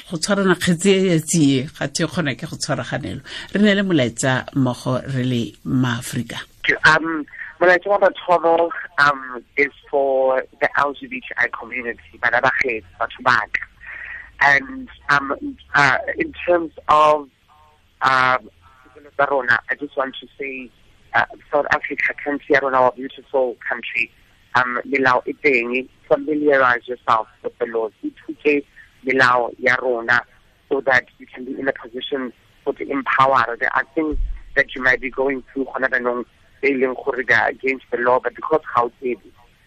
go 0.10 0.18
tshwarana 0.18 0.56
kgetsi 0.56 1.08
ya 1.08 1.20
tsie 1.20 1.70
ga 1.78 1.88
the 1.88 2.08
kgona 2.08 2.36
ke 2.36 2.48
go 2.50 2.58
tshwaraganelo. 2.58 3.22
Re 3.54 3.62
ne 3.62 3.76
le 3.76 3.84
molaetsa 3.84 4.46
mmogo 4.56 5.00
re 5.14 5.24
le 5.24 5.54
maaforika 5.64 6.40
molaetsa 7.60 7.90
wa 7.90 8.00
mathomo 8.00 8.70
um 9.00 9.44
is 9.58 9.72
for 9.92 10.44
the 10.62 10.70
LGBTI 10.78 11.52
community 11.60 12.18
bana 12.22 12.42
ba 12.42 12.52
gae 12.64 12.82
batho 13.00 13.22
ba 13.24 13.36
ka. 13.54 13.66
And 14.42 14.88
um 15.10 15.58
uh, 15.76 15.98
in 16.18 16.34
terms 16.48 16.72
of 16.88 17.28
um 18.02 18.50
I 19.72 19.76
just 19.80 19.96
want 19.98 20.16
to 20.22 20.28
say 20.40 20.72
uh, 21.14 21.26
South 21.52 21.66
Africa 21.72 22.14
country 22.24 22.56
our 22.56 22.92
beautiful 22.94 23.58
country 23.68 24.12
um 24.56 24.80
milao 24.86 25.22
e 25.28 25.34
teng 25.44 25.90
familiarize 26.08 26.88
yourself 26.88 27.28
with 27.44 27.58
the 27.60 27.66
laws. 27.66 27.92
Ithute 28.04 28.64
milao 29.06 29.54
ya 29.60 29.76
rona 29.82 30.22
so 30.70 30.80
that 30.82 31.06
you 31.18 31.28
can 31.28 31.44
be 31.44 31.60
in 31.60 31.68
a 31.68 31.74
position 31.74 32.32
to 32.66 32.90
empower. 32.90 33.58
There 33.60 33.76
are 33.76 33.84
things 33.96 34.18
that 34.56 34.76
you 34.76 34.84
might 34.84 35.02
be 35.02 35.10
going 35.10 35.44
through 35.52 35.66
gona 36.62 36.96
banong 36.96 37.26
they 37.26 37.50
against 37.50 37.86
the 37.92 37.98
law 37.98 38.20
but 38.20 38.36
because 38.36 38.62
how 38.76 38.92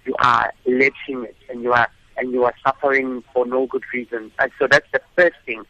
you 0.05 0.15
are 0.19 0.53
letting 0.67 1.25
it 1.25 1.37
and 1.49 1.63
you 1.63 1.73
are 1.73 1.89
and 2.17 2.33
you 2.33 2.45
are 2.45 2.55
suffering 2.65 3.23
for 3.33 3.47
no 3.47 3.67
good 3.67 3.83
reason. 3.93 4.31
And 4.39 4.51
so 4.59 4.67
that's 4.71 4.87
the 4.93 5.01
first 5.17 5.37
thing 5.47 5.65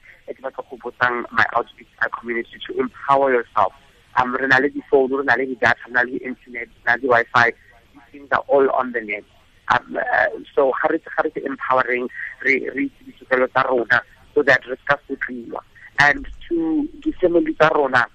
my 1.30 1.44
LGBTI 1.54 2.18
community 2.18 2.58
to 2.66 2.78
empower 2.78 3.32
yourself. 3.32 3.72
Um 4.16 4.34
re 4.34 4.46
na 4.46 4.58
le 4.58 4.68
di-phone 4.68 5.12
re 5.12 5.24
na 5.24 5.34
le 5.34 5.46
di-data 5.46 5.78
re 5.86 5.92
na 5.92 6.02
le 6.02 6.16
internet 6.18 6.68
na 6.86 6.94
le 6.94 7.08
wi-fi 7.08 7.52
these 7.92 8.02
things 8.10 8.28
are 8.32 8.44
all 8.48 8.68
on 8.70 8.92
the 8.92 9.00
net. 9.00 9.24
Um, 9.68 9.96
uh, 9.96 10.26
so 10.54 10.72
ga 10.82 10.88
re 10.90 11.00
se 11.34 11.40
empowering 11.44 12.08
re 12.44 12.68
re 12.74 12.90
ditokelo 13.06 13.48
tsa 13.48 13.64
rona 13.68 14.02
so 14.34 14.42
that 14.42 14.66
re 14.66 14.76
ska 14.84 14.98
sotliwa 15.08 15.60
and 15.98 16.26
to 16.48 16.88
di-family 17.00 17.54
tsa 17.54 17.70
rona 17.74 18.06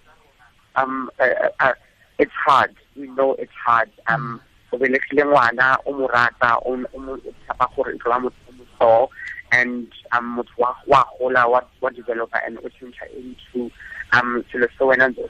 um 0.76 1.10
uh, 1.20 1.50
uh, 1.60 1.74
it's 2.20 2.32
hard. 2.46 2.76
We 2.96 3.08
know 3.08 3.34
it's 3.34 3.52
hard. 3.66 3.90
Um 4.08 4.42
o 4.72 4.78
belegile 4.78 5.26
ngwana 5.26 5.78
o 5.86 5.94
mo 5.94 6.08
rata 6.08 6.58
o 6.66 6.76
mo 6.76 7.18
tshepa 7.18 7.68
gore 7.76 7.94
ntlo 7.94 8.12
wa 8.12 8.20
motho 8.20 9.10
and 9.52 9.88
um 10.12 10.36
motho 10.36 10.68
wa 10.88 11.06
gola 11.20 11.48
wa 11.48 11.90
developer 11.90 12.42
and 12.46 12.58
o 12.58 12.70
into 13.16 13.72
um 14.12 14.44
selo 14.52 14.68
se 14.78 14.84
wena 14.84 15.14
o 15.18 15.30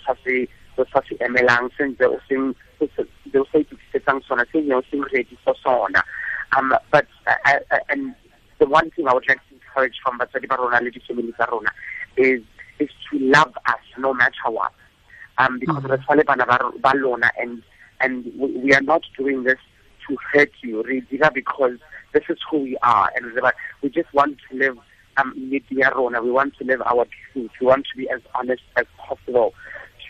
sa 0.85 1.01
emelang 1.19 1.69
se 1.77 1.83
ntse 1.85 2.05
o 2.05 2.19
seng 2.27 2.55
se 2.79 3.37
o 3.37 3.45
sa 3.53 4.19
sona 4.27 4.45
se 4.51 4.61
ne 4.61 4.75
ready 5.13 5.37
for 5.43 5.55
sona. 5.63 6.03
Um 6.55 6.73
but 6.91 7.05
uh, 7.27 7.59
uh, 7.71 7.79
and 7.89 8.15
the 8.59 8.65
one 8.65 8.89
thing 8.91 9.07
I 9.07 9.13
would 9.13 9.27
like 9.27 9.39
to 9.49 9.55
encourage 9.55 9.99
from 10.03 10.17
batswadi 10.17 10.47
ba 10.47 10.57
rona 10.57 10.81
le 10.81 10.89
di-family 10.89 11.33
is 12.17 12.41
is 12.79 12.89
to 13.11 13.19
love 13.19 13.53
us 13.67 13.83
no 13.97 14.13
matter 14.13 14.49
what 14.49 14.73
um 15.37 15.59
because 15.59 15.83
re 15.83 15.97
tshwale 15.97 16.25
bana 16.25 16.45
ba 16.45 16.93
lona 16.95 17.31
and 17.39 17.61
and 17.99 18.25
we, 18.37 18.73
are 18.73 18.81
not 18.81 19.01
doing 19.17 19.43
this 19.43 19.57
to 20.07 20.15
hurt 20.33 20.51
you 20.61 20.83
re 20.83 21.01
dira 21.09 21.31
because 21.33 21.77
this 22.13 22.23
is 22.29 22.37
who 22.49 22.59
we 22.59 22.77
are 22.81 23.11
and 23.15 23.25
we 23.81 23.89
just 23.89 24.11
want 24.13 24.37
to 24.49 24.57
live 24.57 24.77
um 25.17 25.33
rona 25.95 26.21
we 26.21 26.31
want 26.31 26.55
to 26.57 26.63
live 26.63 26.81
our 26.81 27.05
truth 27.31 27.51
we 27.59 27.67
want 27.67 27.85
to 27.91 27.97
be 27.97 28.09
as 28.09 28.21
honest 28.35 28.63
as 28.77 28.85
possible 28.97 29.53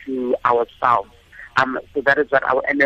to 0.05 0.35
ourselves 0.45 1.09
um 1.57 1.79
so 1.93 2.01
that 2.01 2.17
is 2.17 2.29
what 2.31 2.43
our 2.43 2.61
and 2.67 2.81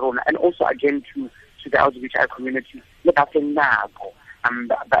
rona 0.00 0.22
and 0.26 0.36
also 0.36 0.64
again 0.66 1.02
to 1.14 1.28
to 1.62 1.70
the 1.70 1.76
LGBTI 1.78 2.28
community 2.34 2.82
ba 3.04 3.26
feng 3.32 3.54
nako 3.54 4.12
um 4.44 4.68
ga 4.68 5.00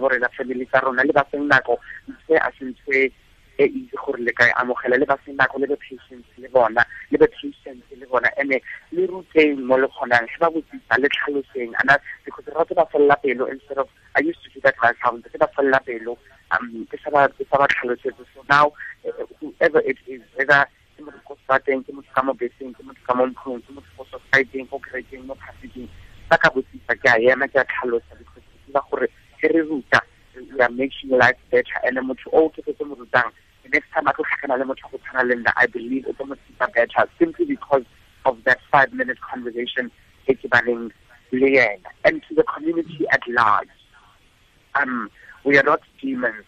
borena 0.00 0.28
family 0.36 0.66
le 1.04 1.12
ba 1.12 1.24
feng 1.30 1.48
nako 1.48 1.78
ntse 2.08 2.36
a 2.38 2.50
sentse 2.58 3.12
e 3.58 3.64
itse 3.66 3.96
gore 3.98 4.22
le 4.22 4.32
ka 4.32 4.46
e 4.46 4.52
amogela 4.62 4.96
le 4.96 5.06
ba 5.06 5.16
feng 5.24 5.34
nako 5.36 5.58
le 5.58 5.66
be 5.66 5.76
patience 5.76 6.30
le 6.38 6.48
bona 6.48 6.86
le 7.10 7.18
be 7.18 7.26
patient 7.26 7.82
le 7.90 8.06
bona 8.06 8.30
ene 8.38 8.62
le 8.94 9.06
ruteng 9.06 9.58
mo 9.66 9.76
le 9.76 9.88
kgonang 9.90 10.26
ge 10.30 10.38
ba 10.38 10.50
botsisa 10.50 10.94
le 10.98 11.08
tlhaloseng 11.10 11.74
ana 11.82 11.98
because 12.24 12.46
re 12.46 12.54
rate 12.54 12.74
ba 12.74 12.86
felela 12.86 13.16
pelo 13.22 13.46
instead 13.50 13.78
of 13.78 13.88
I 14.14 14.20
used 14.20 14.38
to 14.44 14.50
do 14.54 14.60
that 14.62 14.78
myself 14.78 15.18
ke 15.26 15.38
ba 15.38 15.50
felela 15.58 15.82
pelo 15.82 16.14
um 16.54 16.86
ke 16.86 16.96
sa 17.02 17.10
ba 17.10 17.26
ke 17.34 17.42
sa 17.50 17.58
ba 17.58 17.66
tlhalosetse 17.66 18.22
so 18.30 18.46
now 18.48 18.70
uh, 19.02 19.26
whoever 19.42 19.82
it 19.82 19.98
is 20.06 20.22
whether 20.38 20.62
ke 20.94 21.02
motho 21.02 21.18
ko 21.26 21.34
strateng 21.42 21.82
ke 21.82 21.90
motho 21.90 22.14
ka 22.14 22.22
mo 22.22 22.32
beseng 22.38 22.70
ke 22.78 22.82
motho 22.86 23.02
ka 23.02 23.14
mo 23.18 23.26
ntlong 23.26 23.58
ke 23.66 23.74
motho 23.74 23.90
ko 23.98 24.06
societeng 24.14 24.70
ko 24.70 24.78
kerekeng 24.86 25.26
mo 25.26 25.34
passageng 25.34 25.90
ba 26.30 26.38
ka 26.38 26.46
botsisa 26.54 26.94
ke 26.94 27.10
a 27.10 27.18
ema 27.26 27.50
ke 27.50 27.58
a 27.58 27.66
tlhalosa 27.66 28.14
because 28.22 28.46
ke 28.46 28.58
tseba 28.62 28.86
gore 28.86 29.10
ge 29.42 29.50
re 29.50 29.66
ruta 29.66 29.98
we 30.38 30.60
are 30.62 30.70
making 30.70 31.10
life 31.10 31.38
better 31.50 31.78
and 31.82 31.98
motho 32.06 32.30
o 32.30 32.48
ke 32.54 32.62
se 32.62 32.84
mo 32.86 32.94
rutang 32.94 33.34
next 33.78 33.94
time 33.94 34.08
I 34.08 34.12
go 34.12 34.24
I 35.56 35.66
believe 35.66 36.04
mo 36.26 36.34
tsisa 36.34 36.66
better 36.74 37.08
simply 37.18 37.44
because 37.46 37.84
of 38.26 38.42
that 38.44 38.58
five 38.72 38.92
minute 38.92 39.18
conversation 39.22 39.90
e 40.26 40.34
ke 40.34 40.50
baneng 40.50 40.90
le 41.30 41.46
yena. 41.46 41.90
And 42.04 42.22
to 42.28 42.34
the 42.34 42.42
community 42.42 43.06
at 43.12 43.22
large 43.28 43.70
um 44.74 45.10
we 45.44 45.56
are 45.58 45.62
not 45.62 45.80
demons. 46.02 46.44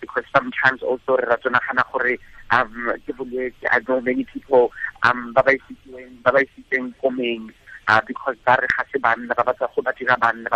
Because 0.00 0.24
sometimes 0.34 0.80
also 0.82 1.18
um 2.50 2.92
i 3.70 3.78
know 3.86 4.00
many 4.00 4.24
people 4.24 4.70
um 5.02 5.34
uh, 7.88 8.00
because 8.06 8.36
ba 8.44 8.56
re 8.60 8.68
ga 8.68 8.84
se 8.92 8.98
banna 9.00 9.32
ba 9.36 9.44
batla 9.48 9.68
go 9.74 9.80
ba 9.82 9.92
dira 9.96 10.16
banna 10.16 10.48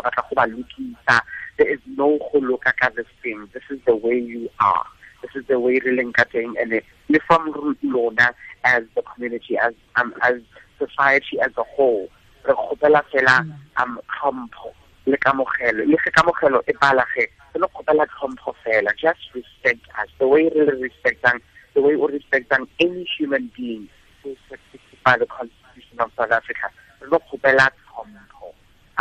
there 1.62 1.72
is 1.72 1.81
no 1.87 2.18
go 2.33 2.40
loka 2.40 2.72
ka 2.81 2.90
this 2.96 3.07
thing 3.22 3.48
this 3.55 3.62
is 3.70 3.79
the 3.87 3.94
way 3.94 4.18
you 4.18 4.48
are. 4.59 4.87
This 5.22 5.31
is 5.37 5.46
the 5.46 5.61
way 5.61 5.79
leng 5.79 6.12
and 6.61 6.83
le 7.09 7.18
from 7.27 7.77
lona 7.83 8.35
as 8.64 8.83
the 8.96 9.03
community 9.03 9.57
as 9.57 9.75
um, 9.94 10.12
as 10.22 10.40
society 10.79 11.38
as 11.40 11.53
a 11.57 11.62
whole. 11.62 12.09
Re 12.44 12.55
kgopela 12.55 13.03
fela 13.12 13.46
um 13.77 14.01
tlhompho 14.11 14.72
le 15.07 15.16
kamogelo. 15.18 15.87
Le 15.87 15.96
ge 15.96 16.11
kamogelo 16.16 16.62
e 16.66 16.72
balage 16.72 17.29
re 17.55 17.61
le 17.61 17.68
kgopela 17.68 18.07
tlhompho 18.09 18.55
fela. 18.66 18.90
Just 18.98 19.20
respect 19.33 19.87
us. 20.01 20.09
The 20.18 20.27
way 20.27 20.48
re 20.48 20.66
le 20.66 20.88
respectang 20.88 21.40
the 21.75 21.81
way 21.81 21.94
we 21.94 22.18
respectang 22.18 22.66
any 22.81 23.07
human 23.16 23.53
being 23.57 23.88
who 24.22 24.31
is 24.31 24.38
protected 24.48 24.98
by 25.05 25.16
the 25.16 25.27
constitution 25.27 26.01
of 26.01 26.11
south 26.16 26.33
africa. 26.33 26.70
Re 27.03 27.09
le 27.09 27.20
kgopela 27.20 27.70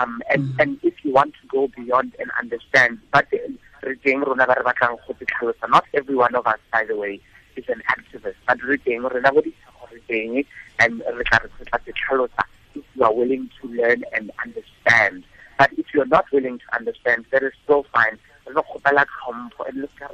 um 0.02 0.22
and 0.30 0.44
mm. 0.44 0.62
and 0.62 0.80
if 0.84 1.04
you 1.04 1.12
want 1.12 1.34
to 1.42 1.48
go 1.48 1.68
beyond 1.76 2.16
and 2.20 2.32
understand 2.40 3.00
but 3.12 3.28
re 3.32 3.96
teng 4.06 4.26
rona 4.26 4.48
ba 4.48 4.56
re 4.60 4.64
batlang 4.70 4.98
go 5.08 5.14
tlhalosa 5.14 5.70
not 5.70 5.86
every 5.94 6.16
one 6.16 6.36
of 6.36 6.48
us 6.48 6.60
by 6.72 6.84
the 6.86 6.96
way 6.96 7.20
is 7.56 7.68
an 7.76 7.82
activist 7.96 8.40
but 8.48 8.62
re 8.64 8.78
teng 8.78 9.08
rena 9.14 9.32
bo 9.32 9.42
ditshego 9.42 9.92
re 9.92 10.02
teng 10.10 10.46
and 10.80 11.04
re 11.20 11.24
tla 11.30 11.40
re 11.46 12.28
if 12.76 12.84
you 12.96 13.04
are 13.04 13.14
willing 13.14 13.50
to 13.62 13.68
learn 13.68 14.04
and 14.14 14.32
understand. 14.44 15.24
But 15.58 15.72
if 15.78 15.86
you're 15.94 16.06
not 16.06 16.26
willing 16.32 16.60
to 16.60 16.76
understand, 16.76 17.26
that 17.32 17.44
is 17.44 17.54
still 17.64 17.86
fine. 17.94 18.18
Re 18.48 18.54
no 18.54 18.64
kgopela 18.64 19.06
tlhompho 19.06 19.68
and 19.68 19.82
le 19.82 19.88
ska 19.96 20.08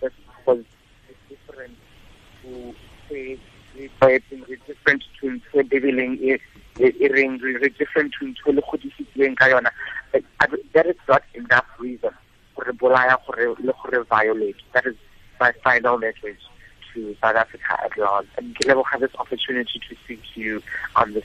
just 0.00 0.14
because 0.38 0.64
it's 1.08 1.18
different 1.28 1.76
to 2.42 2.74
say 3.08 3.38
different 3.76 4.24
to 4.30 4.36
e 4.52 4.56
different 4.66 5.02
to 8.20 8.34
ntho 9.28 9.36
ka 9.36 9.46
yona. 9.48 9.70
That 10.72 10.86
is 10.86 10.96
not 11.08 11.22
enough 11.34 11.66
reason 11.78 12.14
gore 12.56 12.72
bolaya 12.72 13.16
gore 13.26 13.54
le 13.58 13.72
gore 13.72 14.04
violate 14.04 14.56
that 14.72 14.86
is 14.86 14.96
my 15.40 15.52
final 15.64 15.98
message 15.98 16.40
to 16.92 17.16
South 17.20 17.36
Africa 17.36 17.78
at 17.84 17.96
large. 17.98 18.26
And 18.36 18.54
ke 18.54 18.66
leboga 18.68 19.00
this 19.00 19.14
opportunity 19.18 19.80
to 19.88 19.96
speak 20.04 20.20
to 20.34 20.40
you 20.40 20.62
on 20.96 21.12
this 21.14 21.24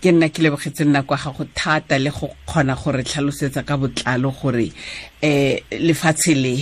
ke 0.00 0.12
nna 0.14 0.28
ke 0.30 0.42
lebogetse 0.42 0.84
nako 0.86 1.06
kwa 1.06 1.16
gago 1.16 1.44
thata 1.54 1.98
le 1.98 2.10
go 2.10 2.30
kgona 2.46 2.76
gore 2.78 3.02
tlhalosetsa 3.02 3.66
ka 3.66 3.74
botlalo 3.76 4.30
gore 4.30 4.70
um 5.22 5.58
lefatshe 5.74 6.34
le 6.38 6.54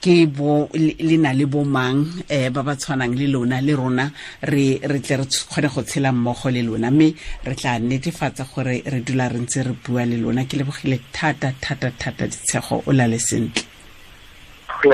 ke 0.00 0.26
bo 0.26 0.68
le 0.72 1.16
na 1.20 1.32
le 1.32 1.44
bomang 1.44 2.00
um 2.24 2.52
ba 2.52 2.62
ba 2.62 2.74
tshwanang 2.76 3.14
le 3.14 3.26
lona 3.28 3.60
le 3.60 3.74
rona 3.76 4.10
re 4.42 4.80
re 4.82 4.98
tle 5.00 5.16
re 5.20 5.26
kgone 5.28 5.68
go 5.68 5.82
tshela 5.82 6.12
mmogo 6.12 6.48
le 6.50 6.62
lona. 6.62 6.90
Mme 6.90 7.12
re 7.44 7.54
tla 7.54 7.78
netefatsa 7.78 8.44
gore 8.48 8.82
re 8.84 9.00
dula 9.04 9.28
re 9.28 9.38
ntse 9.38 9.62
re 9.62 9.74
bua 9.84 10.04
le 10.04 10.16
lona. 10.16 10.44
Ke 10.48 10.56
lebogile 10.56 11.00
thata 11.12 11.52
thata 11.60 11.90
thata 11.92 12.24
ditshego 12.26 12.82
o 12.86 12.92
la 12.92 13.06
le 13.06 13.18
sentle. 13.18 13.64
Go 14.82 14.90